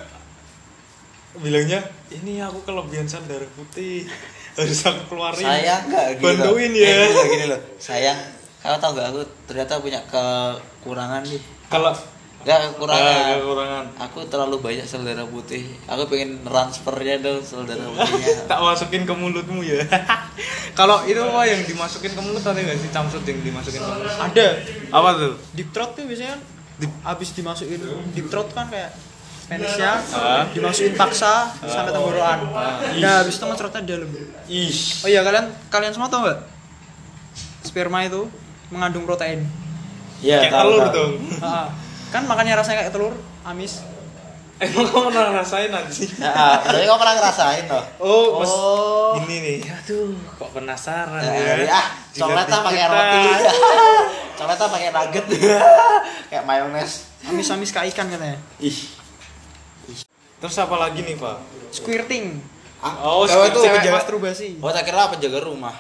Bilangnya, 1.39 1.81
ini 2.11 2.39
aku 2.39 2.63
kelebihan 2.63 3.05
sel 3.05 3.25
darah 3.25 3.49
putih. 3.53 4.09
Harus 4.57 4.81
aku 4.83 5.03
keluarin. 5.11 5.43
Sayang 5.43 5.83
nggak 5.87 6.07
gitu. 6.15 6.25
Bantuin 6.25 6.71
Eh, 6.71 6.81
ya. 6.81 6.93
gini 6.97 7.13
loh, 7.13 7.27
gini 7.27 7.45
loh. 7.47 7.61
Sayang. 7.77 8.19
Kamu 8.59 8.77
tau 8.77 8.91
gak 8.93 9.09
aku 9.09 9.21
ternyata 9.47 9.79
punya 9.79 10.01
kekurangan 10.07 11.23
nih. 11.23 11.39
Kalau 11.67 11.93
Gak 12.39 12.55
Ah, 12.55 12.71
kekurangan. 12.71 13.27
kekurangan. 13.37 13.85
Aku 14.01 14.19
terlalu 14.25 14.57
banyak 14.61 14.83
sel 14.83 15.03
darah 15.03 15.27
putih. 15.27 15.67
Aku 15.85 16.07
pengen 16.07 16.39
transfernya 16.41 17.19
dong 17.19 17.43
sel 17.43 17.63
darah 17.63 17.83
putihnya. 17.85 18.33
tak 18.51 18.59
masukin 18.61 19.03
ke 19.03 19.11
mulutmu 19.13 19.61
ya. 19.61 19.83
Kalau 20.79 21.03
itu 21.05 21.19
apa 21.19 21.43
yang 21.43 21.59
dimasukin 21.61 22.13
ke 22.13 22.21
mulut 22.21 22.39
ada 22.41 22.55
nggak 22.57 22.79
sih 22.79 22.91
camsut 22.91 23.25
yang 23.25 23.39
dimasukin 23.41 23.81
ke 23.81 23.89
mulut? 23.89 24.15
ada 24.15 24.47
Apa 24.89 25.09
tuh? 25.17 25.33
deep 25.53 25.69
throat 25.71 25.91
tuh 25.93 26.05
biasanya 26.05 26.37
kan 26.37 26.41
habis 27.03 27.29
dimasukin 27.33 27.81
deep 28.13 28.29
throat 28.29 28.47
kan 28.53 28.69
kayak 28.69 28.95
penisnya 29.47 30.03
Ah. 30.11 30.43
dimasukin 30.51 30.93
paksa 30.93 31.47
sampai 31.61 31.91
tenggorokan 31.91 32.39
nah 32.99 33.23
habis 33.23 33.35
itu 33.35 33.45
ngecrotnya 33.45 33.81
di 33.81 33.89
dalam 33.89 34.11
Ih. 34.47 34.75
oh 35.01 35.09
iya 35.09 35.21
kalian 35.21 35.47
kalian 35.69 35.93
semua 35.93 36.07
tau 36.07 36.21
nggak 36.21 36.39
sperma 37.63 38.03
itu 38.03 38.27
mengandung 38.69 39.05
protein 39.05 39.47
Ya, 40.17 40.41
Kayak 40.41 40.53
tahu, 40.57 40.71
telur 40.73 40.81
tahu. 40.81 40.97
dong. 40.97 41.13
Ah, 41.39 41.69
kan 42.09 42.25
makanya 42.25 42.57
rasanya 42.57 42.81
kayak 42.81 42.89
telur 42.91 43.13
amis 43.45 43.85
Emang 44.57 44.89
kamu 44.89 45.13
pernah 45.13 45.37
rasain 45.37 45.69
anjing? 45.69 46.09
Nah, 46.17 46.57
tapi 46.65 46.81
kamu 46.81 46.97
pernah 46.97 47.15
ngerasain 47.15 47.65
loh. 47.69 47.85
Oh, 48.01 48.41
mas 48.41 48.49
Oh. 48.49 49.13
ini 49.21 49.37
nih. 49.37 49.59
Aduh, 49.69 50.17
kok 50.33 50.49
penasaran 50.51 51.21
Ya, 51.21 51.61
ya. 51.61 51.69
ah, 51.71 51.87
coklatnya 52.11 52.65
pakai 52.65 52.81
Jilat 52.81 52.97
roti. 52.97 53.19
dikit, 53.29 53.53
coklatnya 54.33 54.67
pakai 54.67 54.89
nugget. 54.89 55.25
Kayak 56.33 56.45
mayones. 56.49 56.91
amis 57.23 57.49
amis 57.51 57.69
kayak 57.69 57.93
ikan 57.93 58.09
katanya 58.09 58.41
Ih. 58.57 58.79
Terus 60.41 60.57
apa 60.61 60.77
lagi 60.77 61.01
nih 61.03 61.17
pak? 61.17 61.37
Squirting. 61.73 62.41
Ah, 62.81 63.01
Oh, 63.03 63.25
cewek 63.25 63.51
itu 63.57 63.61
cewek 63.65 63.81
penjaga 63.81 63.97
masturbasi. 63.99 64.49
Oh, 64.61 64.71
tak 64.71 64.85
kira 64.85 65.09
penjaga 65.09 65.41
rumah. 65.43 65.77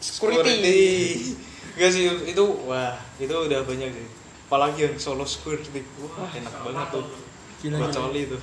security 0.00 1.36
Enggak 1.76 1.90
sih 1.92 2.08
itu 2.24 2.44
wah 2.64 2.96
itu 3.20 3.28
udah 3.30 3.60
banyak 3.64 3.88
sih. 3.92 4.06
Apalagi 4.48 4.88
yang 4.88 4.96
solo 4.96 5.24
squirting. 5.28 5.84
Wah 6.00 6.32
enak 6.32 6.54
banget 6.64 6.86
tuh. 6.90 7.04
Gila, 7.60 7.76
buat 7.76 7.92
gila. 7.92 8.00
coli 8.08 8.22
tuh. 8.32 8.40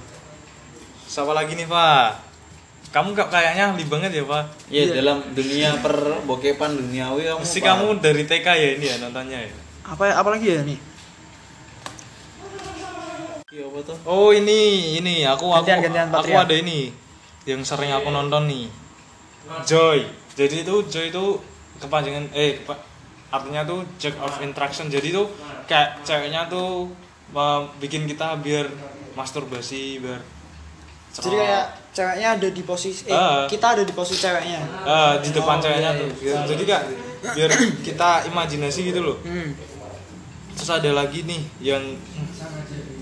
Siapa 1.10 1.34
lagi 1.34 1.54
nih 1.58 1.66
pak? 1.66 2.30
Kamu 2.88 3.12
gak 3.12 3.28
kayaknya 3.28 3.76
ahli 3.76 3.84
banget 3.84 4.12
ya 4.16 4.24
pak? 4.24 4.44
Ya, 4.72 4.88
dalam 4.96 5.20
dunia 5.36 5.76
perbokepan 5.84 6.72
duniawi 6.80 7.28
kamu. 7.28 7.40
Mesti 7.44 7.60
paham. 7.60 7.68
kamu 7.68 7.86
dari 8.00 8.24
TK 8.24 8.48
ya 8.48 8.70
ini 8.80 8.86
ya 8.88 8.96
nontonnya 9.04 9.40
ya? 9.44 9.54
Apa 9.84 10.14
apa 10.14 10.30
lagi 10.32 10.48
ya 10.54 10.62
nih 10.64 10.80
Iya, 13.58 13.66
apa 13.66 13.80
tuh? 13.82 13.98
Oh 14.06 14.30
ini 14.30 14.60
ini. 14.96 15.26
Aku 15.26 15.50
aku 15.50 15.66
Gantian, 15.66 15.90
gantian, 15.90 16.08
aku 16.14 16.30
ada 16.30 16.54
ini 16.54 16.94
yang 17.44 17.66
sering 17.66 17.90
aku 17.90 18.14
nonton 18.14 18.46
nih. 18.46 18.70
Joy. 19.66 20.06
Jadi 20.32 20.62
itu 20.62 20.76
Joy 20.86 21.10
itu 21.10 21.26
kepanjangan 21.78 22.30
eh 22.32 22.62
kepa- 22.62 22.86
artinya 23.28 23.66
tuh 23.66 23.82
jack 23.98 24.14
of 24.20 24.30
interaction. 24.40 24.88
Jadi 24.88 25.10
tuh 25.10 25.26
kayak 25.66 26.06
ceweknya 26.06 26.46
tuh 26.46 26.94
uh, 27.34 27.66
bikin 27.78 28.06
kita 28.06 28.38
biar 28.38 28.70
masturbasi 29.12 29.98
biar 29.98 30.22
jadi 31.10 31.34
kayak 31.34 31.66
ceweknya 31.90 32.28
ada 32.38 32.48
di 32.48 32.62
posisi 32.62 33.02
eh 33.04 33.12
Ah. 33.12 33.50
kita 33.50 33.74
ada 33.74 33.82
di 33.82 33.90
posisi 33.90 34.22
ceweknya. 34.22 34.62
Eh, 34.86 35.14
di 35.26 35.34
depan 35.34 35.58
Oh, 35.58 35.64
ceweknya 35.66 35.92
iya, 35.92 35.98
tuh. 35.98 36.10
iya. 36.14 36.34
Gitu. 36.38 36.50
jadi 36.54 36.64
kak 36.64 36.82
biar 37.34 37.50
kita 37.82 38.10
imajinasi 38.30 38.80
gitu 38.86 39.02
loh. 39.02 39.18
Hmm. 39.26 39.58
terus 40.54 40.70
ada 40.72 40.90
lagi 40.92 41.22
nih 41.22 41.42
yang 41.64 41.82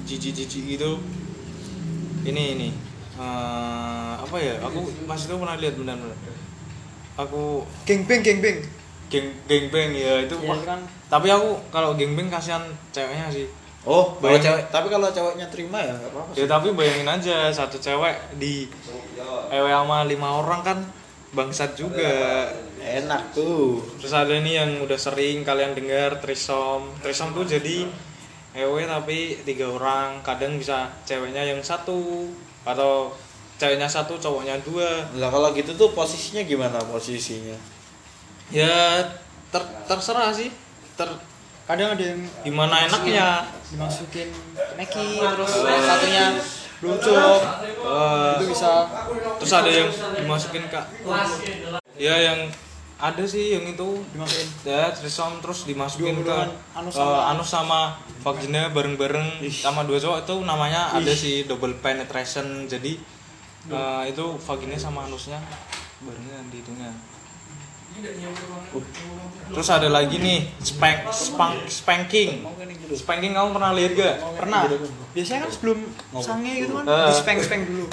jijik-jijik 0.05 0.77
gitu 0.77 1.01
ini 2.23 2.43
ini 2.55 2.69
Eh, 3.15 4.13
apa 4.19 4.35
ya 4.35 4.59
aku 4.59 4.83
masih 5.07 5.31
tuh 5.31 5.39
pernah 5.39 5.55
lihat 5.55 5.79
benar-benar 5.79 6.19
aku 7.15 7.63
gengbeng 7.87 8.19
gengbeng 8.19 8.59
geng 9.07 9.31
gengbeng 9.47 9.95
ya 9.95 10.19
itu 10.19 10.35
ya, 10.35 10.51
kan 10.67 10.83
tapi 11.07 11.31
aku 11.31 11.55
kalau 11.71 11.95
gengbeng 11.95 12.27
kasihan 12.27 12.59
ceweknya 12.91 13.31
sih 13.31 13.47
Oh, 13.85 14.17
kalau 14.17 14.33
Bayangin. 14.33 14.45
cewek, 14.49 14.63
tapi 14.67 14.87
kalau 14.89 15.07
ceweknya 15.13 15.47
terima 15.47 15.77
ya 15.79 15.93
enggak 15.93 16.09
apa-apa. 16.11 16.31
ya 16.33 16.45
tapi 16.49 16.67
bayangin 16.73 17.05
aja 17.07 17.37
satu 17.53 17.77
cewek 17.77 18.17
di 18.35 18.65
ewe 19.47 19.69
sama 19.69 20.03
lima 20.03 20.41
orang 20.41 20.59
kan 20.59 20.77
bangsat 21.31 21.77
juga 21.77 22.49
Enak 22.81 23.31
tuh. 23.31 23.79
terus 23.95 24.11
ada 24.11 24.35
nih 24.35 24.59
yang 24.59 24.71
udah 24.83 24.99
sering 24.99 25.45
kalian 25.45 25.71
dengar 25.71 26.19
trisom 26.19 26.91
trisom 26.99 27.31
tuh 27.31 27.47
jadi 27.47 27.87
ewe 28.55 28.87
tapi 28.87 29.37
tiga 29.43 29.67
orang. 29.67 30.23
Kadang 30.23 30.55
bisa 30.55 30.87
ceweknya 31.03 31.43
yang 31.43 31.59
satu 31.59 32.31
atau 32.63 33.11
ceweknya 33.59 33.85
satu 33.85 34.15
cowoknya 34.17 34.55
dua. 34.63 35.03
Lah 35.19 35.29
kalau 35.29 35.51
gitu 35.51 35.75
tuh 35.75 35.91
posisinya 35.91 36.41
gimana 36.47 36.79
posisinya? 36.87 37.55
ya 38.53 39.01
ter 39.51 39.63
terserah 39.85 40.31
sih. 40.31 40.49
Ter 40.95 41.09
kadang 41.67 41.93
ada 41.93 42.03
yang 42.03 42.21
gimana 42.45 42.87
enaknya. 42.87 43.43
dimasukin 43.73 44.29
Neki 44.77 45.19
terus 45.19 45.51
satunya 45.65 46.25
luncur 46.83 47.41
Eh, 47.85 48.31
itu 48.37 48.45
bisa 48.51 48.89
terus 49.37 49.53
ada 49.53 49.69
yang 49.69 49.89
dimasukin 50.17 50.65
kak. 50.69 50.85
Ya 51.95 52.15
yang 52.19 52.39
ada 52.97 53.23
sih 53.23 53.53
yang 53.53 53.65
itu. 53.65 54.01
Dimasukin. 54.09 54.47
Ya 54.63 54.87
trisom 54.89 55.39
terus 55.39 55.63
dimasukin 55.63 56.21
ke 56.21 56.37
anus 56.73 56.93
sama- 56.93 57.25
anus 57.29 57.49
sama 57.49 57.79
vagina 58.19 58.69
bareng-bareng 58.69 59.43
sama 59.49 59.83
dua 59.83 59.97
cowok. 59.97 60.17
Itu 60.23 60.35
namanya 60.41 60.91
ada 60.91 61.11
sih 61.11 61.43
double 61.43 61.75
penetration. 61.77 62.65
Jadi 62.65 62.95
eh, 63.67 64.03
itu 64.07 64.25
vagina 64.39 64.75
sama 64.75 65.03
anusnya 65.03 65.41
barengan 65.97 66.45
di 66.49 66.59
hidungnya 66.59 66.91
terus 69.47 69.71
ada 69.71 69.87
lagi 69.87 70.19
nih 70.19 70.51
spank 70.59 71.07
spank 71.09 71.55
spanking. 71.65 72.43
Spanking 72.91 73.31
kamu 73.31 73.55
pernah 73.55 73.71
lihat 73.71 73.91
gak? 73.95 74.15
Pernah. 74.35 74.67
Biasanya 75.15 75.47
kan 75.47 75.51
sebelum 75.51 75.79
sange 76.19 76.53
gitu 76.59 76.75
kan 76.75 76.83
Eh. 76.83 77.07
di 77.07 77.13
speng 77.15 77.39
speng 77.39 77.63
dulu 77.63 77.87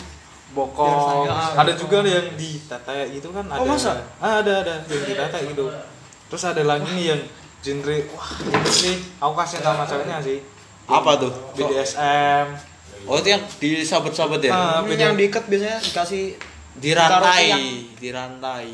bokong 0.53 1.25
ah, 1.27 1.57
ada 1.57 1.73
juga 1.73 2.01
yang 2.03 2.33
di 2.33 2.61
tete 2.61 3.11
gitu 3.11 3.29
kan 3.31 3.45
ada 3.47 3.57
Oh, 3.57 3.67
masa? 3.67 3.97
Ah, 4.17 4.39
ada 4.39 4.61
ada 4.61 4.73
yang 4.83 5.03
di 5.03 5.15
tete 5.15 5.39
gitu 5.47 5.65
terus 6.27 6.43
ada 6.43 6.63
lagi 6.63 6.89
nih 6.89 7.07
yang 7.09 7.21
genre 7.59 7.97
wah 8.11 8.29
ini 8.43 8.71
sih 8.71 8.95
aku 9.17 9.35
kasih 9.35 9.59
sama 9.59 9.83
ceweknya 9.83 10.19
sih 10.19 10.39
Apa 10.85 11.15
tuh? 11.17 11.31
BDSM 11.55 12.47
Oh, 13.03 13.17
itu 13.17 13.29
yang 13.29 13.43
di 13.57 13.83
sabet-sabet 13.83 14.39
ya? 14.41 14.51
Ah, 14.51 14.59
Hmm, 14.79 14.87
beda- 14.87 15.03
yang 15.05 15.17
diikat 15.17 15.45
biasanya 15.45 15.79
dikasih 15.81 16.39
di 16.73 16.91
rantai, 16.93 17.43
yang- 17.45 17.67
di 17.93 18.09
rantai. 18.09 18.67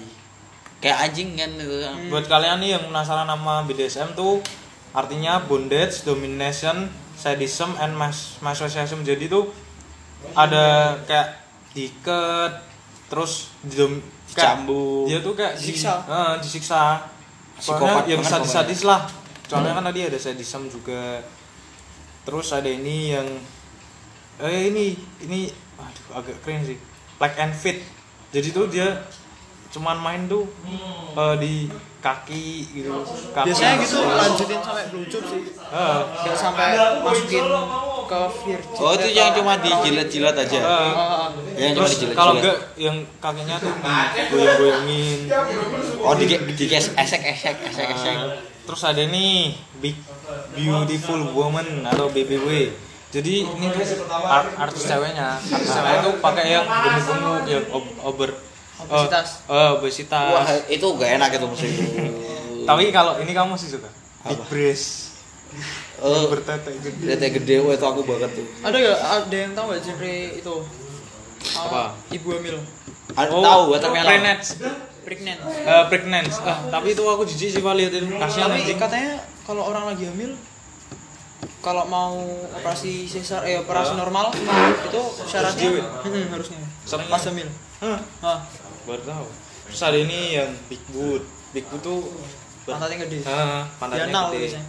Kayak 0.78 0.99
anjing 1.02 1.32
kan 1.32 1.50
itu. 1.54 1.76
buat 2.06 2.25
kalian 2.25 2.58
nih 2.58 2.70
yang 2.70 2.85
penasaran 2.85 3.25
nama 3.25 3.64
BDSM 3.64 4.12
tuh 4.12 4.44
artinya 4.90 5.40
bondage 5.40 6.02
domination 6.02 6.87
sadism 7.14 7.73
and 7.76 7.92
mas 7.92 8.37
masochism 8.38 9.00
jadi 9.00 9.26
tuh 9.26 9.49
ada 10.32 10.64
kayak 11.02 11.48
diikat 11.78 12.52
terus 13.06 13.32
didom 13.62 14.02
kayak- 14.28 14.35
Dicambuk. 14.61 15.06
dia 15.06 15.18
tuh 15.20 15.32
kayak 15.32 15.54
di- 15.54 15.62
Disiksa. 15.64 15.94
eh, 16.04 16.35
disiksa. 16.38 16.82
Psikopat 17.54 18.04
Pokoknya 18.04 18.12
yang 18.12 18.23
sadis-sadis 18.23 18.80
lah. 18.85 19.00
Soalnya 19.44 19.73
kan 19.73 19.85
tadi 19.85 20.00
ada 20.04 20.14
sadism 20.16 20.68
juga. 20.68 21.23
Terus 22.23 22.52
ada 22.52 22.68
ini 22.68 23.11
yang 23.11 23.26
eh 24.38 24.68
ini 24.68 24.94
ini 25.20 25.49
aduh 25.75 26.20
agak 26.20 26.38
keren 26.40 26.62
sih. 26.62 26.78
Like 27.16 27.35
and 27.37 27.50
fit. 27.52 27.82
Jadi 28.28 28.52
tuh 28.52 28.68
dia 28.68 29.02
cuman 29.68 29.97
main 29.97 30.23
tuh 30.25 30.47
eh, 31.16 31.35
di 31.37 31.66
kaki 31.99 32.47
gitu. 32.70 32.94
Kaki. 33.32 33.49
Biasanya 33.49 33.75
gitu 33.80 33.99
lanjutin 34.04 34.61
sampai 34.61 34.85
blucup 34.87 35.23
sih. 35.25 35.42
Nggak 35.58 36.37
sampai 36.37 36.66
masukin 37.00 37.44
ke 38.06 38.20
virgin. 38.38 38.78
Oh, 38.78 38.92
itu 38.94 39.08
yang 39.11 39.35
cuma 39.35 39.58
dijilat-jilat 39.58 40.37
aja. 40.38 40.58
eh, 40.61 40.92
Yang 41.59 41.73
cuma 41.75 41.85
terus 41.85 42.15
kalau 42.15 42.33
enggak 42.38 42.57
yang 42.79 42.97
kakinya 43.19 43.57
tuh 43.59 43.73
digoyang-goyangin 43.75 45.19
Oh, 45.99 46.15
di 46.15 46.25
di 46.31 46.65
esek-esek, 46.71 47.57
esek-esek. 47.67 48.17
Nah, 48.17 48.38
terus 48.62 48.83
ada 48.83 49.03
nih 49.03 49.53
Big 49.77 49.99
Beautiful 50.55 51.21
Woman 51.33 51.83
atau 51.85 52.07
BBW. 52.09 52.71
Jadi 53.09 53.41
ini 53.41 53.67
tuh 53.69 53.83
art, 54.21 54.53
artis 54.61 54.85
ceweknya. 54.85 55.35
Artis 55.35 55.67
ceweknya 55.67 56.00
tuh 56.05 56.15
pakai 56.21 56.45
yang 56.53 56.65
gemuk-gemuk 56.65 57.43
yang 57.45 57.65
ob- 57.73 57.97
over 58.05 58.31
Obesitas. 58.79 59.43
Eh, 59.43 59.55
eh, 59.57 59.69
obesitas. 59.75 60.31
Wah, 60.31 60.47
itu 60.71 60.87
gak 60.95 61.11
enak 61.19 61.31
itu 61.35 61.47
mesti 61.50 61.67
itu. 61.67 61.83
Tapi 62.62 62.95
kalau 62.95 63.19
ini 63.19 63.35
kamu 63.35 63.59
masih 63.59 63.75
suka. 63.75 63.91
Big 64.23 64.38
breast. 64.47 65.19
Oh, 65.99 66.31
Bertete 66.31 66.71
gede. 66.79 67.11
tete 67.11 67.27
gede, 67.35 67.55
wah 67.59 67.75
itu 67.75 67.83
aku 67.83 68.07
banget 68.07 68.31
tuh. 68.31 68.47
ada 68.62 68.77
gak 68.77 69.00
ada 69.03 69.35
yang 69.37 69.53
tahu 69.57 69.75
gak 69.75 69.83
genre 69.83 70.15
itu 70.31 70.55
Apa? 71.54 71.83
ibu 72.09 72.28
hamil 72.33 72.57
Ada 73.11 73.30
tahu, 73.30 73.62
watermelon. 73.71 74.07
pregnant. 74.07 74.42
pregnant 75.02 75.40
Eh, 75.40 75.85
pregnant. 75.88 76.28
Ah, 76.40 76.59
tapi 76.68 76.92
itu 76.92 77.02
aku 77.02 77.23
jijik 77.25 77.49
sih 77.50 77.61
Pak 77.61 77.75
lihat 77.75 77.92
itu. 77.92 78.07
Kasihan 78.07 78.47
tapi 78.47 78.61
anjing. 78.62 78.76
katanya 78.76 79.12
kalau 79.42 79.62
orang 79.64 79.85
lagi 79.87 80.04
hamil 80.04 80.37
kalau 81.59 81.83
mau 81.85 82.14
operasi 82.52 83.04
sesar 83.04 83.42
eh 83.42 83.59
operasi 83.59 83.92
Hah? 83.92 83.99
normal 83.99 84.30
itu 84.30 85.00
syaratnya? 85.25 85.68
Hmm, 86.00 86.26
harusnya 86.30 86.59
Sering 86.85 87.09
pas 87.09 87.23
hamil 87.25 87.49
Hah, 87.78 87.99
ah 88.21 88.38
baru 88.85 89.02
tahu. 89.02 89.26
Terus 89.66 89.83
ada 89.83 89.99
ini 89.99 90.35
yang 90.35 90.50
Big 90.66 90.80
Boot. 90.88 91.23
Big 91.50 91.64
Boot 91.66 91.80
tuh 91.80 91.99
pantatnya 92.64 93.00
gede 93.00 93.18
Ah, 93.23 93.64
pantatnya 93.76 94.12
gede. 94.28 94.61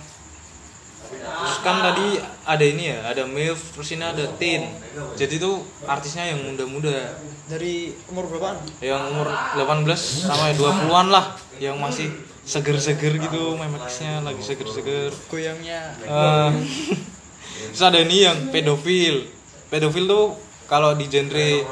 Terus 1.09 1.57
kan 1.65 1.81
tadi 1.81 2.21
ada 2.45 2.65
ini 2.65 2.93
ya, 2.93 3.01
ada 3.09 3.23
MILF, 3.25 3.73
terus 3.73 3.89
ini 3.97 4.05
ada 4.05 4.29
teen. 4.37 4.69
Jadi 5.17 5.41
tuh 5.41 5.65
artisnya 5.89 6.29
yang 6.29 6.45
muda-muda, 6.45 7.17
dari 7.49 7.97
umur 8.13 8.29
berapaan 8.29 8.61
yang 8.77 9.09
umur 9.09 9.33
18 9.57 9.89
sampai 10.29 10.53
20-an 10.53 11.07
lah, 11.09 11.33
yang 11.57 11.81
masih 11.81 12.13
seger-seger 12.45 13.17
gitu, 13.17 13.57
memexnya 13.57 14.21
lagi 14.21 14.41
seger-seger. 14.45 15.09
goyangnya 15.29 15.97
Eh, 16.05 16.51
terus 17.73 17.83
ada 17.83 17.97
ini 18.05 18.29
yang 18.29 18.37
pedofil. 18.53 19.25
Pedofil 19.73 20.05
tuh 20.05 20.25
kalau 20.69 20.93
di 20.93 21.09
genre 21.09 21.65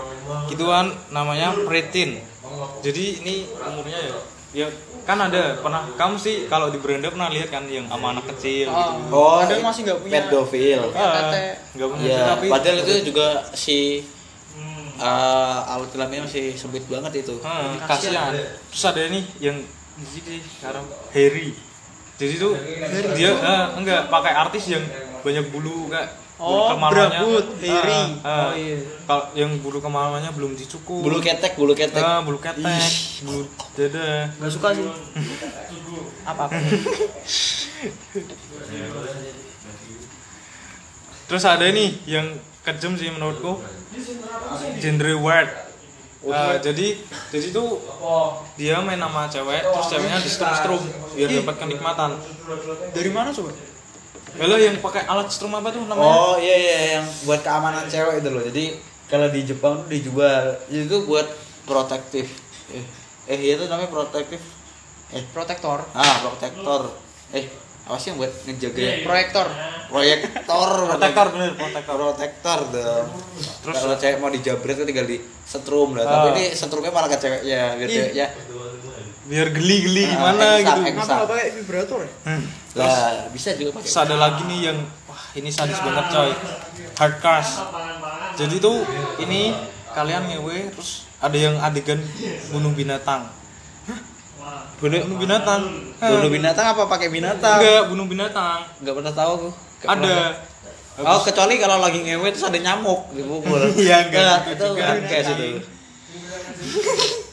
gituan 0.50 0.90
namanya 1.14 1.54
preteen. 1.66 2.18
Jadi 2.82 3.22
ini 3.22 3.36
umurnya 3.70 4.02
ya, 4.02 4.18
ya 4.50 4.68
kan 5.04 5.20
ada 5.22 5.58
pernah 5.58 5.88
kamu 5.94 6.16
sih 6.16 6.36
kalau 6.46 6.68
di 6.68 6.78
beranda 6.78 7.08
pernah 7.08 7.28
lihat 7.28 7.48
kan 7.48 7.64
yang 7.66 7.84
sama 7.86 8.12
anak 8.12 8.28
kecil 8.32 8.68
Ah. 8.68 8.92
gitu. 8.94 9.12
Oh, 9.12 9.40
Kadang 9.42 9.64
masih 9.64 9.82
nggak 9.84 10.00
punya- 10.00 10.14
pedofil. 10.22 10.82
tete. 10.90 11.46
nggak 11.74 11.88
punya 11.90 12.06
Ya, 12.06 12.20
tapi 12.30 12.46
padahal 12.48 12.78
itu 12.82 12.94
juga 13.06 13.28
si 13.54 14.04
eh 14.98 15.04
alat 15.68 15.90
kelaminnya 15.92 16.26
masih 16.26 16.58
sempit 16.58 16.82
banget 16.88 17.22
itu. 17.22 17.38
Hmm, 17.38 17.78
kasihan. 17.80 18.34
Terus 18.68 18.84
ada 18.84 19.02
nih 19.06 19.24
yang 19.40 19.58
sih 20.04 20.22
sekarang 20.52 20.84
Harry. 21.12 21.54
Jadi 22.18 22.34
tuh 22.36 22.58
dia 23.14 23.30
eh, 23.30 23.66
enggak 23.78 24.10
pakai 24.10 24.34
artis 24.34 24.66
yang 24.68 24.82
banyak 25.20 25.46
bulu 25.50 25.88
kayak 25.88 26.10
Oh, 26.38 26.70
kemaluannya- 26.70 27.18
berambut, 27.18 27.46
Ah, 27.50 27.62
hairy. 27.66 28.02
ah. 28.22 28.30
Oh, 28.30 28.54
iya. 28.54 28.78
Kalau 29.04 29.26
yang 29.34 29.58
bulu 29.58 29.82
kemaluannya 29.82 30.30
belum 30.30 30.54
dicukur. 30.54 31.02
Bulu 31.02 31.18
ketek, 31.18 31.58
bulu 31.58 31.74
ketek. 31.74 31.98
Ah, 31.98 32.22
bulu 32.22 32.38
ketek, 32.38 32.94
bulu 33.26 33.42
dada. 33.74 34.30
Gak 34.38 34.52
suka 34.54 34.70
sih. 34.72 34.86
Apa 36.24 36.46
apa? 36.46 36.62
Terus 41.26 41.44
ada 41.44 41.66
nih 41.66 41.90
yang 42.06 42.26
kejam 42.62 42.94
sih 42.94 43.10
menurutku. 43.10 43.60
Genre 44.78 45.14
weird. 45.18 45.50
Ah, 46.28 46.60
jadi 46.60 46.98
jadi 47.30 47.48
tuh 47.50 47.80
dia 48.54 48.78
main 48.80 49.00
sama 49.00 49.26
cewek 49.26 49.64
terus 49.64 49.88
ceweknya 49.88 50.20
di 50.20 50.28
strum 50.28 50.54
strum 50.54 50.82
biar 51.14 51.30
dapat 51.34 51.56
kenikmatan. 51.58 52.12
Dari 52.92 53.10
mana 53.10 53.30
coba? 53.32 53.52
Kalau 54.38 54.58
yang 54.62 54.78
pakai 54.78 55.04
alat 55.10 55.28
strum 55.34 55.54
apa 55.58 55.74
tuh 55.74 55.82
namanya? 55.90 56.06
Oh 56.06 56.36
iya 56.38 56.56
iya 56.56 56.78
yang 56.98 57.06
buat 57.26 57.42
keamanan 57.42 57.90
cewek 57.90 58.22
itu 58.22 58.30
loh. 58.30 58.44
Jadi 58.46 58.66
kalau 59.10 59.28
di 59.34 59.42
Jepang 59.42 59.74
tuh 59.82 59.90
dijual 59.90 60.62
itu 60.70 60.96
buat 61.10 61.28
protektif. 61.66 62.30
Eh, 62.70 62.86
eh 63.28 63.38
iya 63.42 63.54
tuh 63.58 63.66
namanya 63.66 63.90
protektif. 63.90 64.40
Eh, 65.08 65.24
Protektor. 65.32 65.88
ah 65.96 66.16
protektor. 66.20 66.92
Eh, 67.32 67.48
apa 67.88 67.96
sih 67.96 68.12
yang 68.12 68.20
buat 68.20 68.32
ngejaga 68.44 68.82
ya? 68.84 68.94
Proyektor. 69.08 69.48
Proyektor. 69.88 70.70
Protektor 70.92 71.26
bener, 71.32 71.52
protektor. 71.56 71.96
Protektor 71.96 72.60
dong. 72.76 73.08
Terus 73.64 73.76
kalau 73.80 73.96
cewek 73.96 74.18
mau 74.20 74.28
dijabret 74.28 74.76
tuh 74.76 74.84
tinggal 74.84 75.08
di 75.08 75.18
setrum 75.48 75.96
lah. 75.96 76.04
Ah. 76.04 76.12
Tapi 76.12 76.28
ini 76.36 76.44
setrumnya 76.52 76.92
malah 76.92 77.08
ke 77.08 77.16
ceweknya, 77.16 77.80
biar 77.80 77.88
Ih. 77.88 77.96
ceweknya. 77.96 78.28
Biar 79.28 79.48
geli-geli 79.52 80.04
Ah, 80.04 80.10
gimana 80.10 80.46
eksak, 80.56 80.64
gitu. 80.64 80.82
eksak. 80.82 80.88
Kenapa 80.88 81.14
nggak 81.14 81.30
pakai 81.30 81.48
vibrator 81.54 82.00
ya? 82.00 82.12
Hmm. 82.24 82.44
Lah, 82.74 82.96
bisa 83.30 83.50
juga 83.54 83.70
pakai. 83.76 83.86
Terus 83.86 84.00
ada 84.00 84.16
lagi 84.16 84.42
nih 84.44 84.60
yang 84.64 84.78
wah 85.04 85.22
ini 85.34 85.50
sadis 85.50 85.80
banget 85.80 86.06
coy. 86.08 86.32
Hard 86.96 87.16
cast. 87.20 87.54
Jadi 88.36 88.56
tuh 88.58 88.82
ini 89.20 89.52
kalian 89.90 90.24
ngewe 90.28 90.72
terus 90.72 91.06
ada 91.18 91.36
yang 91.36 91.56
adegan 91.58 92.00
bunuh 92.50 92.72
binatang. 92.72 93.28
bunuh 94.78 95.02
Bunuh 95.04 95.18
binatang. 95.18 95.62
bunuh 95.98 96.30
binatang 96.30 96.66
apa 96.70 96.84
pakai 96.88 97.10
binatang? 97.10 97.60
Enggak, 97.60 97.84
bunuh 97.90 98.06
binatang. 98.06 98.60
Enggak 98.80 98.94
pernah 98.96 99.12
tahu 99.12 99.32
aku. 99.36 99.50
Ada. 99.84 99.98
pernah. 100.00 100.32
Oh, 100.98 101.22
kecuali 101.22 101.58
kalau 101.58 101.78
lagi 101.78 102.00
ngewe 102.00 102.32
terus 102.32 102.42
ada 102.44 102.58
nyamuk 102.58 103.12
dipukul. 103.12 103.60
Iya, 103.76 104.08
enggak 104.08 104.24
Nah, 104.24 104.40
gitu 104.46 104.54
itu 104.56 104.66
juga. 104.72 104.82
kan 104.84 104.98
kayak 105.04 105.24
itu. 105.28 105.48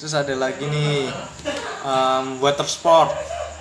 Terus 0.00 0.16
ada 0.16 0.32
lagi 0.32 0.64
nih 0.64 1.12
um, 1.84 2.40
water 2.40 2.64
sport. 2.64 3.12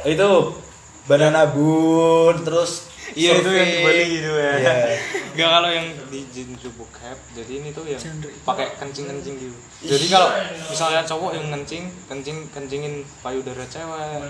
Itu 0.08 0.56
banana 1.04 1.44
boat 1.52 2.48
terus 2.48 2.90
Iya 3.18 3.42
itu 3.42 3.50
yang 3.50 3.70
di. 3.70 3.80
Bali 3.82 4.04
gitu 4.22 4.32
ya. 4.38 4.54
Iya. 4.60 4.74
Enggak 5.34 5.50
kalau 5.50 5.70
yang 5.72 5.88
di 6.12 6.20
genre 6.30 6.70
bokep. 6.78 7.18
Jadi 7.34 7.52
ini 7.64 7.70
tuh 7.74 7.84
yang 7.88 8.02
pakai 8.46 8.68
kencing-kencing 8.78 9.36
gitu. 9.40 9.58
Jadi 9.88 10.06
kalau 10.12 10.30
misalnya 10.70 11.02
cowok 11.08 11.32
yang 11.34 11.48
kencing, 11.50 11.84
kencing 12.06 12.38
kencingin 12.54 12.94
payudara 13.24 13.64
cewek. 13.66 14.22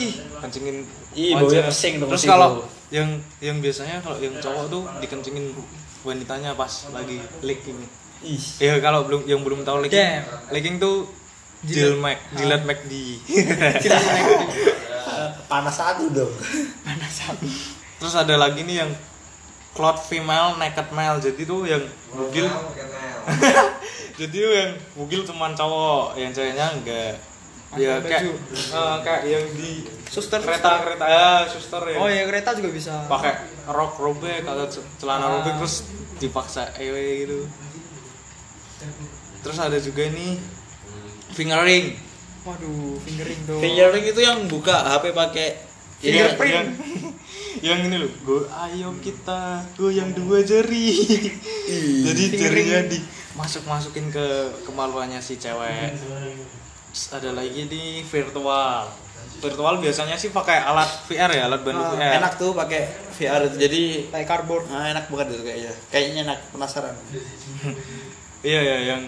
Ih, 0.00 0.14
kencingin 0.42 0.76
Ih, 1.16 1.32
pesing 1.40 2.02
dong 2.02 2.10
Terus 2.12 2.24
kalau 2.28 2.66
yang 2.92 3.08
yang 3.40 3.58
biasanya 3.62 4.04
kalau 4.04 4.18
yang 4.20 4.36
cowok 4.38 4.64
tuh 4.68 4.82
dikencingin 5.00 5.54
wanitanya 6.04 6.52
pas 6.58 6.70
lagi 6.92 7.22
licking. 7.40 7.78
Ih. 8.26 8.44
Ya 8.60 8.76
kalau 8.84 9.06
belum 9.08 9.24
yang 9.24 9.40
belum 9.40 9.64
tahu 9.64 9.86
licking. 9.86 9.96
Damn. 9.96 10.52
Licking 10.52 10.76
tuh 10.82 11.08
Jill 11.66 11.96
Mac, 11.96 12.16
jilat 12.32 12.62
McD. 12.62 12.92
Panas 15.46 15.74
satu 15.74 16.04
dong. 16.10 16.32
Terus 17.96 18.14
ada 18.14 18.34
lagi 18.36 18.60
nih 18.62 18.76
yang 18.80 18.90
cloth 19.72 20.04
female 20.04 20.54
naked 20.56 20.88
male. 20.90 21.18
Jadi 21.18 21.42
tuh 21.42 21.64
yang 21.64 21.82
bugil 22.10 22.46
jadi 24.18 24.32
tuh 24.32 24.52
yang 24.54 24.70
bugil 24.94 25.20
cuman 25.22 25.52
cowok, 25.52 26.14
yang 26.14 26.30
ceweknya 26.30 26.66
enggak. 26.72 27.14
Ya 27.74 27.98
kayak 27.98 28.22
eh, 28.48 28.96
kayak 29.02 29.20
yang 29.26 29.44
di 29.52 29.82
Suster. 30.06 30.38
kereta 30.38 30.80
kereta 30.80 31.02
ya 31.04 31.28
suster 31.44 31.82
ya. 31.84 31.96
Oh 31.98 32.06
ya 32.06 32.22
kereta 32.24 32.54
juga 32.54 32.68
bisa. 32.70 32.92
Pakai 33.04 33.36
rok 33.66 33.92
robek 33.96 34.40
atau 34.42 34.64
ce- 34.64 34.84
celana 34.96 35.24
Ah. 35.24 35.28
robek 35.34 35.52
terus 35.58 35.74
dipaksa 36.16 36.70
ewe 36.78 37.26
gitu. 37.26 37.38
Terus 39.42 39.56
ada 39.58 39.76
juga 39.76 40.06
nih 40.06 40.38
fingering. 41.30 41.96
Waduh, 42.42 42.94
fingering 43.02 43.40
dong. 43.44 43.58
Fingering 43.58 44.04
itu 44.04 44.20
yang 44.20 44.38
buka 44.46 44.76
HP 44.86 45.10
pakai 45.10 45.48
Fingerprint. 45.96 46.52
yang, 46.52 46.68
yang 47.64 47.80
ini 47.88 47.96
loh 47.96 48.12
go 48.20 48.44
ayo 48.44 48.92
kita 49.00 49.64
goyang 49.74 50.12
dua 50.12 50.44
jari 50.44 50.92
jadi 52.04 52.22
jarinya 52.36 52.80
di 52.84 53.00
masuk 53.32 53.64
masukin 53.64 54.12
ke 54.12 54.26
kemaluannya 54.62 55.16
si 55.18 55.40
cewek 55.40 55.96
Terus 55.96 57.04
ada 57.12 57.32
lagi 57.32 57.64
di 57.64 58.04
virtual 58.04 58.92
virtual 59.40 59.80
biasanya 59.80 60.16
sih 60.16 60.28
pakai 60.30 60.60
alat 60.60 60.88
VR 61.08 61.32
ya 61.32 61.42
alat 61.48 61.64
bantu 61.64 61.80
Ah, 61.82 61.92
VR 61.92 62.12
enak 62.20 62.32
tuh 62.36 62.52
pakai 62.52 62.82
VR 63.16 63.40
itu. 63.48 63.56
Jadi 63.56 63.82
Kayak 64.08 64.26
cardboard. 64.28 64.64
nah, 64.68 64.84
enak 64.86 65.08
banget 65.08 65.26
itu 65.32 65.42
kayaknya. 65.44 65.72
Kayaknya 65.88 66.20
enak 66.28 66.38
penasaran. 66.52 66.92
iya 68.44 68.60
ya 68.60 68.76
yang 68.92 69.02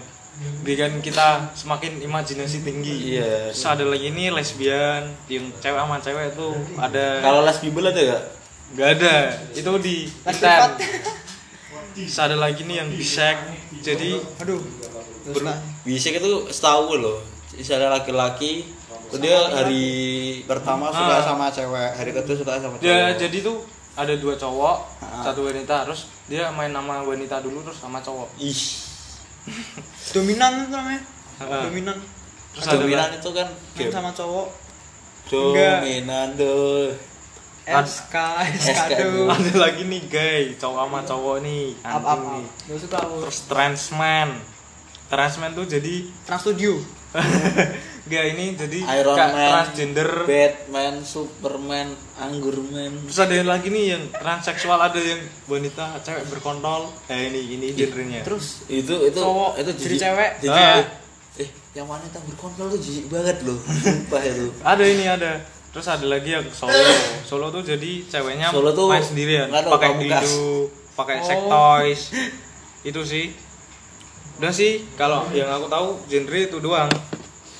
bikin 0.63 1.01
kita 1.01 1.51
semakin 1.53 1.99
imajinasi 1.99 2.63
tinggi 2.63 3.17
Iya. 3.17 3.51
Terus 3.51 3.65
ada 3.65 3.85
lagi 3.85 4.09
nih 4.09 4.31
lesbian 4.31 5.03
yang 5.27 5.51
cewek 5.59 5.79
sama 5.79 5.99
cewek 5.99 6.27
tuh 6.33 6.55
ada 6.77 7.19
Kalau 7.21 7.41
les 7.43 7.59
bibel 7.59 7.85
ada 7.85 8.01
gak? 8.01 8.23
nggak 8.69 8.89
ada 8.95 9.15
itu 9.51 9.71
di 9.81 9.97
Titan. 10.23 10.77
Terus 11.95 12.17
ada 12.17 12.37
lagi 12.37 12.63
nih 12.63 12.77
yang 12.79 12.89
bisek 12.89 13.37
jadi 13.81 14.21
Aduh. 14.39 14.63
Gak. 15.29 15.59
Bisik 15.83 16.17
itu 16.17 16.31
setahu 16.49 16.97
loh. 16.97 17.19
Misalnya 17.51 17.91
laki-laki 17.91 18.65
dia 19.15 19.41
hari 19.49 19.85
pertama 20.45 20.89
suka 20.89 21.17
Ah. 21.17 21.25
sama 21.25 21.49
cewek, 21.49 21.91
hari 21.93 22.11
kedua 22.13 22.37
suka 22.37 22.53
sama 22.57 22.77
cewek. 22.77 22.87
Ya, 22.87 23.17
jadi 23.19 23.41
tuh 23.41 23.65
ada 23.93 24.15
dua 24.15 24.37
cowok, 24.37 24.77
Ah. 25.01 25.25
satu 25.25 25.45
wanita, 25.45 25.83
terus 25.83 26.07
dia 26.25 26.49
main 26.49 26.69
nama 26.69 27.01
wanita 27.01 27.41
dulu 27.41 27.61
terus 27.63 27.77
sama 27.77 27.99
cowok. 27.99 28.29
Ih. 28.39 28.88
Dominan 30.11 30.51
itu 30.59 30.71
namanya. 30.71 31.03
Heeh. 31.39 31.63
Dominan. 31.69 31.97
Terus 32.51 32.65
ada 32.65 32.77
Dominan 32.79 33.11
itu 33.13 33.31
kan 33.31 33.49
Main 33.49 33.77
game. 33.79 33.93
sama 33.93 34.11
cowok. 34.13 34.49
Dominan 35.29 36.29
tuh. 36.35 36.91
Ad- 37.69 37.85
SK, 37.85 38.17
SK 38.65 38.97
ada 39.29 39.53
lagi 39.61 39.85
nih 39.85 40.03
guys, 40.09 40.57
cowok 40.57 40.89
sama 40.89 41.05
cowok 41.05 41.37
nih, 41.45 41.77
Up, 41.79 42.01
anjing 42.01 42.01
up, 42.01 42.17
up. 42.17 42.21
nih. 42.33 42.47
Gak 42.65 42.79
suka 42.81 42.97
aku. 42.97 43.17
Terus 43.29 43.39
transman, 43.45 44.29
transman 45.07 45.51
tuh 45.53 45.69
jadi 45.69 45.95
Trans 46.25 46.41
Studio. 46.41 46.81
Enggak 48.09 48.25
ini 48.33 48.57
jadi 48.57 48.79
Iron 49.05 49.17
Man, 49.21 49.37
transgender. 49.37 50.09
Batman, 50.25 50.95
Superman, 51.05 51.89
Anggurman. 52.17 53.05
Terus 53.05 53.21
ada 53.21 53.35
yang 53.37 53.45
lagi 53.45 53.69
nih 53.69 53.85
yang 53.93 54.03
transseksual, 54.09 54.81
ada 54.81 54.97
yang 54.97 55.21
wanita, 55.45 56.01
cewek 56.01 56.25
berkontol. 56.33 56.89
Eh 57.13 57.29
ini 57.29 57.61
ini 57.61 57.67
genrenya. 57.77 58.25
Terus 58.25 58.65
Itu 58.65 59.05
itu 59.05 59.21
Cowok, 59.21 59.61
itu 59.61 59.71
jadi 59.77 59.97
cewek. 60.09 60.31
Jijik. 60.41 60.57
Ah. 60.57 60.85
Eh, 61.37 61.49
yang 61.77 61.85
wanita 61.85 62.17
berkontrol 62.25 62.73
tuh 62.73 62.81
jijik 62.81 63.13
banget 63.13 63.45
loh. 63.45 63.61
Sumpah 63.85 64.23
itu. 64.25 64.57
ada 64.65 64.85
ini 64.89 65.05
ada. 65.05 65.45
Terus 65.69 65.85
ada 65.85 66.07
lagi 66.09 66.33
yang 66.33 66.49
solo. 66.49 66.73
Solo 67.29 67.53
tuh 67.53 67.61
jadi 67.61 68.09
ceweknya 68.09 68.49
Solo 68.49 68.73
tuh 68.73 68.89
main 68.89 69.05
sendirian, 69.05 69.53
ada 69.53 69.69
pakai 69.69 70.01
dildo, 70.01 70.65
pakai 70.97 71.21
Oh. 71.21 71.27
sex 71.29 71.39
toys. 71.45 72.01
Itu 72.81 73.05
sih. 73.05 73.37
Udah 74.41 74.49
sih 74.49 74.81
kalau 74.97 75.29
yang 75.31 75.53
aku 75.53 75.69
tahu 75.69 76.01
genre 76.09 76.41
itu 76.41 76.57
doang. 76.57 76.89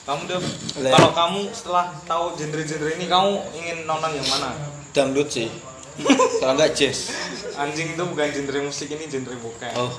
Kamu 0.09 0.25
udah 0.25 0.41
Lah. 0.81 0.93
kalau 0.97 1.11
kamu 1.13 1.41
setelah 1.53 1.93
tahu 2.09 2.33
genre-genre 2.33 2.97
ini 2.97 3.05
kamu 3.13 3.31
ingin 3.61 3.77
nonton 3.85 4.17
yang 4.17 4.25
mana? 4.25 4.57
Dangdut 4.97 5.29
sih. 5.29 5.53
Kalau 6.41 6.57
enggak 6.57 6.73
jazz. 6.73 7.13
Anjing 7.61 7.93
itu 7.93 8.03
bukan 8.09 8.33
genre 8.33 8.59
musik 8.65 8.89
ini 8.89 9.05
genre 9.05 9.37
bokep. 9.37 9.75
Oh, 9.77 9.93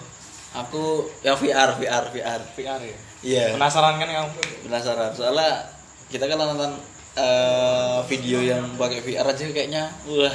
aku 0.58 1.06
yang 1.22 1.38
VR, 1.38 1.78
VR, 1.78 2.10
VR. 2.10 2.42
VR 2.58 2.82
ya. 2.82 2.98
Iya. 3.22 3.46
Penasaran 3.54 4.02
kan 4.02 4.10
kamu? 4.10 4.30
Penasaran. 4.66 5.14
Soalnya 5.14 5.70
kita 6.10 6.26
kan 6.26 6.42
nonton 6.42 6.74
eh, 7.14 7.98
video 8.10 8.42
yang 8.42 8.66
pakai 8.82 9.06
VR 9.06 9.30
aja 9.30 9.44
kayaknya 9.46 9.94
wah 10.10 10.34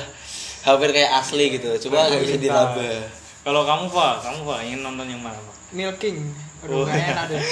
hampir 0.62 0.94
kayak 0.94 1.18
asli 1.18 1.50
gitu. 1.58 1.74
Coba 1.88 2.14
nggak 2.14 2.22
bisa 2.22 2.38
diraba. 2.38 3.10
Kalau 3.42 3.66
kamu 3.66 3.84
Pak, 3.90 4.14
kamu 4.22 4.38
Pak 4.46 4.58
ingin 4.70 4.80
nonton 4.86 5.06
yang 5.10 5.18
mana 5.18 5.36
Pak? 5.36 5.56
Milking. 5.74 6.30
Aduh, 6.64 6.84
kayaknya 6.84 7.08
enak 7.12 7.24
deh. 7.28 7.42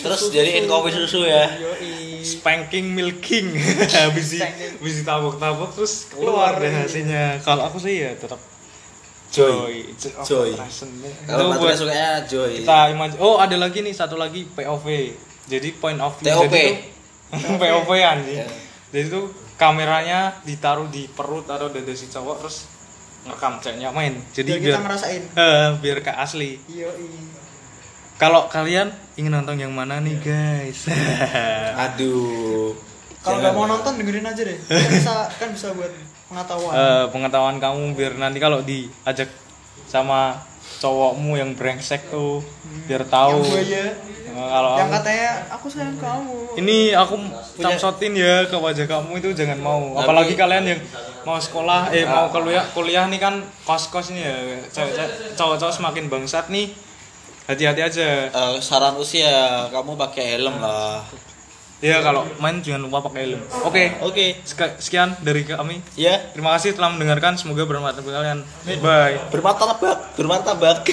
Terus 0.00 0.20
jadiin 0.28 0.64
kopi 0.66 0.90
susu 0.90 1.22
ya. 1.22 1.46
Yoi. 1.56 2.20
Spanking 2.20 2.92
milking. 2.92 3.54
Habis 3.96 4.26
di 4.34 4.38
habis 4.42 4.94
ditabok-tabok 5.00 5.72
terus 5.72 6.10
keluar 6.10 6.58
deh 6.58 6.68
hasilnya. 6.68 7.40
Kalau 7.40 7.64
aku 7.64 7.80
sih 7.80 8.04
ya 8.04 8.12
tetap 8.12 8.36
Joy. 9.30 9.86
Joy. 10.26 10.50
Kalau 11.24 11.54
buat 11.54 11.62
Matra 11.62 11.78
sukanya 11.78 12.26
Joy. 12.26 12.60
kita 12.60 12.90
imaj 12.90 13.14
oh 13.16 13.38
ada 13.38 13.54
lagi 13.54 13.78
nih 13.78 13.94
satu 13.94 14.18
lagi 14.18 14.42
POV 14.42 14.86
jadi 15.46 15.70
point 15.78 15.96
of 15.96 16.18
view. 16.18 16.34
TOP. 16.34 16.50
jadi 16.50 16.74
tuh 17.30 17.56
POV 17.62 17.90
anjing 18.02 18.42
Ya. 18.42 18.46
jadi 18.90 19.06
tuh 19.06 19.30
kameranya 19.54 20.34
ditaruh 20.42 20.90
di 20.90 21.06
perut 21.06 21.46
atau 21.46 21.70
dada 21.70 21.94
si 21.94 22.10
cowok 22.10 22.36
terus 22.42 22.66
ngerekam 23.22 23.60
ceweknya 23.60 23.88
main. 23.92 24.18
Jadi 24.32 24.50
biar 24.56 24.64
kita 24.66 24.78
ngerasain. 24.80 25.22
Eh, 25.30 25.68
biar 25.78 25.96
kayak 26.00 26.18
asli. 26.20 26.56
Iya 26.66 26.88
kalau 28.20 28.44
kalian 28.46 28.88
ingin 29.16 29.32
nonton 29.32 29.56
yang 29.56 29.72
mana 29.72 29.96
nih 29.98 30.20
guys? 30.20 30.84
Aduh. 31.86 32.76
kalau 33.20 33.36
nggak 33.38 33.52
mau 33.52 33.64
nonton 33.66 33.96
dengerin 33.96 34.24
aja 34.24 34.42
deh. 34.42 34.56
Kan 34.60 34.88
bisa 34.90 35.14
kan 35.30 35.48
bisa 35.50 35.66
buat 35.72 35.92
pengetahuan. 36.26 36.72
Eh, 36.72 37.04
pengetahuan 37.10 37.56
kamu 37.56 37.82
biar 37.92 38.12
nanti 38.14 38.36
kalau 38.36 38.60
diajak 38.60 39.28
sama 39.84 40.40
cowokmu 40.78 41.34
yang 41.34 41.52
brengsek 41.52 42.08
tuh 42.08 42.40
biar 42.86 43.04
tahu. 43.04 43.40
Yang 43.40 43.48
buaya 43.50 43.84
Eh, 44.30 44.36
kalau 44.46 44.70
yang 44.72 44.86
kamu- 44.86 44.96
katanya 44.96 45.30
aku 45.50 45.66
sayang 45.66 45.98
kamu. 45.98 46.36
Ini 46.56 46.78
aku 46.94 47.14
capsotin 47.58 48.14
ya 48.14 48.46
ke 48.46 48.54
wajah 48.54 48.86
kamu 48.86 49.12
itu 49.16 49.28
jangan 49.34 49.58
mau. 49.58 49.82
Tapi- 49.90 50.00
apalagi 50.00 50.34
kalian 50.34 50.64
yang 50.66 50.80
mau 51.20 51.36
sekolah 51.36 51.90
eh 51.90 52.06
mau 52.06 52.30
kuliah 52.30 52.64
kuliah 52.70 53.04
nih 53.04 53.18
kan 53.18 53.34
kos 53.64 53.88
kos 53.88 54.12
nih 54.12 54.22
ya. 54.22 54.36
Cowok-cowok 55.34 55.74
semakin 55.74 56.06
bangsat 56.06 56.48
nih 56.48 56.72
hati-hati 57.50 57.82
aja. 57.82 58.08
Eh, 58.28 58.56
saran 58.60 58.94
usia 58.96 59.28
kamu 59.68 59.98
pakai 59.98 60.38
helm 60.38 60.56
lah. 60.56 61.02
ya 61.80 62.04
kalau 62.04 62.28
main 62.36 62.60
jangan 62.60 62.84
lupa 62.84 63.08
pakai 63.08 63.20
helm. 63.24 63.40
Oke. 63.64 63.96
Oke. 64.00 64.36
sek- 64.44 64.76
sekian 64.78 65.16
dari 65.24 65.42
kami 65.42 65.80
Ya, 65.96 66.20
terima 66.30 66.52
kasih 66.54 66.76
telah 66.76 66.92
mendengarkan. 66.92 67.34
Semoga 67.34 67.64
bermanfaat 67.64 68.04
untuk 68.04 68.12
kalian. 68.12 68.44
Bye. 68.78 69.16
Bermartabak, 69.32 70.12
bermartabak. 70.14 70.84